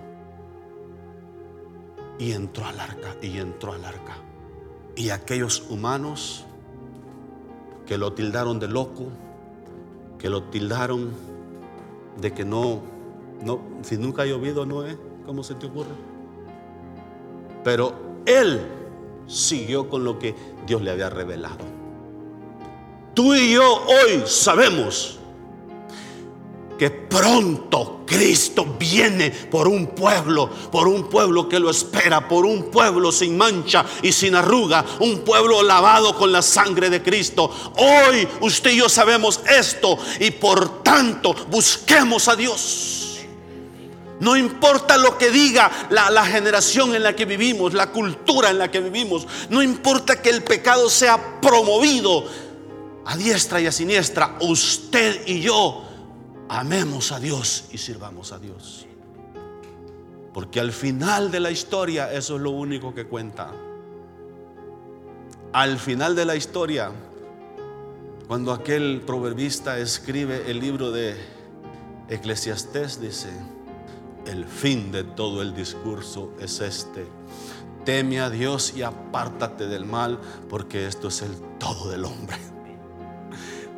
Y 2.18 2.32
entró 2.32 2.66
al 2.66 2.80
arca, 2.80 3.16
y 3.22 3.38
entró 3.38 3.72
al 3.72 3.84
arca. 3.84 4.16
Y 4.96 5.10
aquellos 5.10 5.64
humanos 5.68 6.44
que 7.86 7.98
lo 7.98 8.12
tildaron 8.12 8.58
de 8.58 8.68
loco, 8.68 9.08
que 10.18 10.28
lo 10.28 10.44
tildaron 10.44 11.12
de 12.20 12.32
que 12.32 12.44
no, 12.44 12.80
no, 13.44 13.60
si 13.82 13.96
nunca 13.96 14.22
ha 14.22 14.26
llovido, 14.26 14.64
no 14.64 14.84
es, 14.84 14.96
¿cómo 15.26 15.42
se 15.42 15.54
te 15.54 15.66
ocurre? 15.66 15.90
Pero 17.62 17.94
él 18.26 18.60
siguió 19.26 19.88
con 19.88 20.04
lo 20.04 20.18
que 20.18 20.34
Dios 20.66 20.82
le 20.82 20.90
había 20.90 21.10
revelado. 21.10 21.58
Tú 23.14 23.34
y 23.34 23.52
yo 23.52 23.86
hoy 23.86 24.24
sabemos 24.26 25.18
que 26.78 26.90
pronto 26.90 28.02
Cristo 28.04 28.76
viene 28.78 29.30
por 29.30 29.68
un 29.68 29.88
pueblo, 29.88 30.50
por 30.70 30.88
un 30.88 31.08
pueblo 31.08 31.48
que 31.48 31.60
lo 31.60 31.70
espera, 31.70 32.26
por 32.28 32.44
un 32.44 32.70
pueblo 32.70 33.12
sin 33.12 33.36
mancha 33.36 33.84
y 34.02 34.12
sin 34.12 34.34
arruga, 34.34 34.84
un 35.00 35.20
pueblo 35.20 35.62
lavado 35.62 36.16
con 36.16 36.32
la 36.32 36.42
sangre 36.42 36.90
de 36.90 37.02
Cristo. 37.02 37.50
Hoy 37.76 38.26
usted 38.40 38.72
y 38.72 38.78
yo 38.78 38.88
sabemos 38.88 39.40
esto 39.48 39.96
y 40.20 40.32
por 40.32 40.82
tanto 40.82 41.34
busquemos 41.48 42.28
a 42.28 42.36
Dios. 42.36 43.03
No 44.20 44.36
importa 44.36 44.96
lo 44.96 45.18
que 45.18 45.30
diga 45.30 45.70
la, 45.90 46.24
generación 46.24 46.94
en 46.94 47.02
la 47.02 47.16
que 47.16 47.24
vivimos, 47.24 47.74
la 47.74 47.90
cultura 47.90 48.50
en 48.50 48.58
la 48.58 48.70
que 48.70 48.80
vivimos. 48.80 49.26
No 49.50 49.62
importa 49.62 50.22
que 50.22 50.30
el 50.30 50.42
pecado 50.42 50.88
sea 50.88 51.40
promovido 51.40 52.24
a 53.04 53.16
diestra 53.16 53.60
y 53.60 53.66
a 53.66 53.72
siniestra. 53.72 54.36
Usted 54.40 55.26
y 55.26 55.40
yo 55.40 55.84
amemos 56.48 57.10
a 57.12 57.18
Dios 57.18 57.64
y 57.72 57.78
sirvamos 57.78 58.32
a 58.32 58.38
Dios. 58.38 58.86
Porque 60.32 60.60
al 60.60 60.72
final 60.72 61.30
de 61.30 61.40
la 61.40 61.50
historia 61.50 62.12
eso 62.12 62.36
es 62.36 62.42
lo 62.42 62.50
único 62.50 62.94
que 62.94 63.06
cuenta. 63.06 63.52
Al 65.52 65.78
final 65.78 66.16
de 66.16 66.24
la 66.24 66.34
historia, 66.34 66.90
cuando 68.26 68.52
aquel 68.52 69.02
proverbista 69.06 69.78
escribe 69.78 70.50
el 70.50 70.58
libro 70.58 70.90
de 70.90 71.14
Eclesiastés, 72.08 73.00
dice, 73.00 73.28
el 74.26 74.44
fin 74.44 74.90
de 74.90 75.04
todo 75.04 75.42
el 75.42 75.54
discurso 75.54 76.32
es 76.40 76.60
este. 76.60 77.06
Teme 77.84 78.20
a 78.20 78.30
Dios 78.30 78.74
y 78.74 78.82
apártate 78.82 79.66
del 79.66 79.84
mal, 79.84 80.18
porque 80.48 80.86
esto 80.86 81.08
es 81.08 81.22
el 81.22 81.34
todo 81.58 81.90
del 81.90 82.04
hombre. 82.04 82.36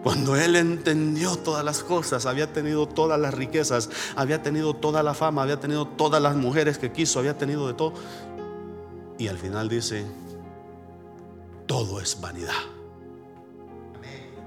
Cuando 0.02 0.36
él 0.36 0.54
entendió 0.54 1.36
todas 1.36 1.64
las 1.64 1.82
cosas, 1.82 2.26
había 2.26 2.52
tenido 2.52 2.86
todas 2.86 3.18
las 3.18 3.34
riquezas, 3.34 3.90
había 4.14 4.40
tenido 4.40 4.74
toda 4.74 5.02
la 5.02 5.14
fama, 5.14 5.42
había 5.42 5.58
tenido 5.58 5.86
todas 5.86 6.22
las 6.22 6.36
mujeres 6.36 6.78
que 6.78 6.92
quiso, 6.92 7.18
había 7.18 7.36
tenido 7.36 7.66
de 7.66 7.74
todo. 7.74 7.94
Y 9.18 9.26
al 9.26 9.38
final 9.38 9.68
dice, 9.68 10.06
todo 11.66 12.00
es 12.00 12.20
vanidad. 12.20 12.52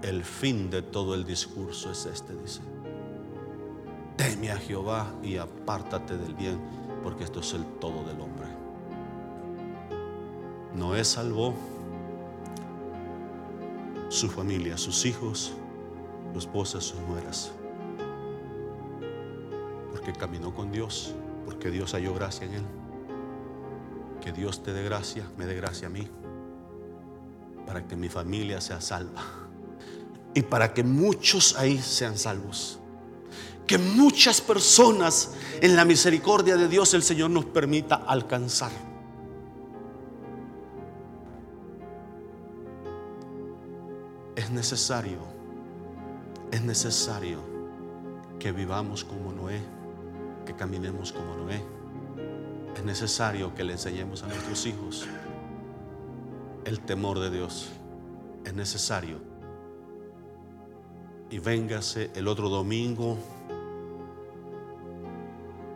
El 0.01 0.23
fin 0.23 0.69
de 0.69 0.81
todo 0.81 1.13
el 1.13 1.25
discurso 1.25 1.91
es 1.91 2.05
este, 2.05 2.33
dice 2.35 2.61
teme 4.19 4.51
a 4.51 4.57
Jehová 4.57 5.13
y 5.23 5.37
apártate 5.37 6.17
del 6.17 6.33
bien, 6.33 6.59
porque 7.03 7.23
esto 7.23 7.39
es 7.39 7.53
el 7.53 7.65
todo 7.79 8.03
del 8.03 8.19
hombre. 8.19 8.47
Noé 10.75 11.05
salvó 11.05 11.53
su 14.09 14.27
familia, 14.27 14.77
sus 14.77 15.05
hijos, 15.05 15.53
su 16.33 16.39
esposa, 16.39 16.81
sus 16.81 16.99
nueras, 17.07 17.53
porque 19.91 20.11
caminó 20.11 20.53
con 20.53 20.69
Dios, 20.69 21.15
porque 21.45 21.71
Dios 21.71 21.93
halló 21.93 22.13
gracia 22.13 22.45
en 22.45 22.55
él. 22.55 22.65
Que 24.19 24.33
Dios 24.33 24.63
te 24.63 24.73
dé 24.73 24.83
gracia, 24.83 25.23
me 25.37 25.45
dé 25.45 25.55
gracia 25.55 25.87
a 25.87 25.91
mí, 25.91 26.05
para 27.65 27.87
que 27.87 27.95
mi 27.95 28.09
familia 28.09 28.59
sea 28.59 28.81
salva 28.81 29.23
y 30.33 30.41
para 30.41 30.73
que 30.73 30.83
muchos 30.83 31.55
ahí 31.57 31.77
sean 31.77 32.17
salvos 32.17 32.78
que 33.69 33.77
muchas 33.77 34.41
personas 34.41 35.35
en 35.61 35.75
la 35.75 35.85
misericordia 35.85 36.57
de 36.57 36.67
Dios 36.67 36.95
el 36.95 37.03
Señor 37.03 37.29
nos 37.29 37.45
permita 37.45 37.97
alcanzar. 37.97 38.71
Es 44.35 44.49
necesario, 44.49 45.19
es 46.51 46.63
necesario 46.63 47.41
que 48.39 48.51
vivamos 48.51 49.03
como 49.03 49.31
Noé, 49.33 49.61
que 50.47 50.55
caminemos 50.55 51.11
como 51.11 51.35
Noé. 51.35 51.63
Es 52.75 52.83
necesario 52.83 53.53
que 53.53 53.63
le 53.63 53.73
enseñemos 53.73 54.23
a 54.23 54.27
nuestros 54.29 54.65
hijos 54.65 55.05
el 56.65 56.79
temor 56.79 57.19
de 57.19 57.29
Dios. 57.29 57.69
Es 58.45 58.55
necesario. 58.55 59.19
Y 61.29 61.37
véngase 61.37 62.09
el 62.15 62.27
otro 62.27 62.49
domingo 62.49 63.19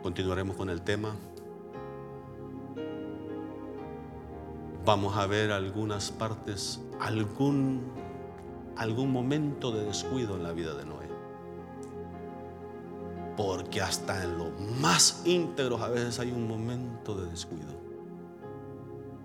Continuaremos 0.04 0.54
con 0.56 0.68
el 0.68 0.82
tema. 0.82 1.16
Vamos 4.84 5.16
a 5.16 5.26
ver 5.26 5.50
algunas 5.50 6.10
partes, 6.10 6.78
algún, 7.00 7.80
algún 8.76 9.10
momento 9.10 9.72
de 9.72 9.86
descuido 9.86 10.36
en 10.36 10.42
la 10.42 10.52
vida 10.52 10.74
de 10.74 10.84
Noé. 10.84 11.08
Porque 13.34 13.80
hasta 13.80 14.22
en 14.22 14.36
lo 14.36 14.50
más 14.78 15.22
íntegros 15.24 15.80
a 15.80 15.88
veces 15.88 16.18
hay 16.18 16.32
un 16.32 16.46
momento 16.46 17.16
de 17.16 17.30
descuido. 17.30 17.72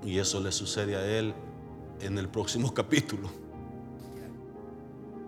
Y 0.01 0.17
eso 0.17 0.39
le 0.39 0.53
sucede 0.53 0.95
a 0.95 1.05
él 1.05 1.34
en 1.99 2.17
el 2.17 2.30
próximo 2.30 2.73
capítulo. 2.73 3.30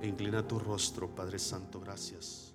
Inclina 0.01 0.47
tu 0.47 0.59
rostro, 0.59 1.09
Padre 1.13 1.39
Santo, 1.39 1.81
gracias. 1.81 2.50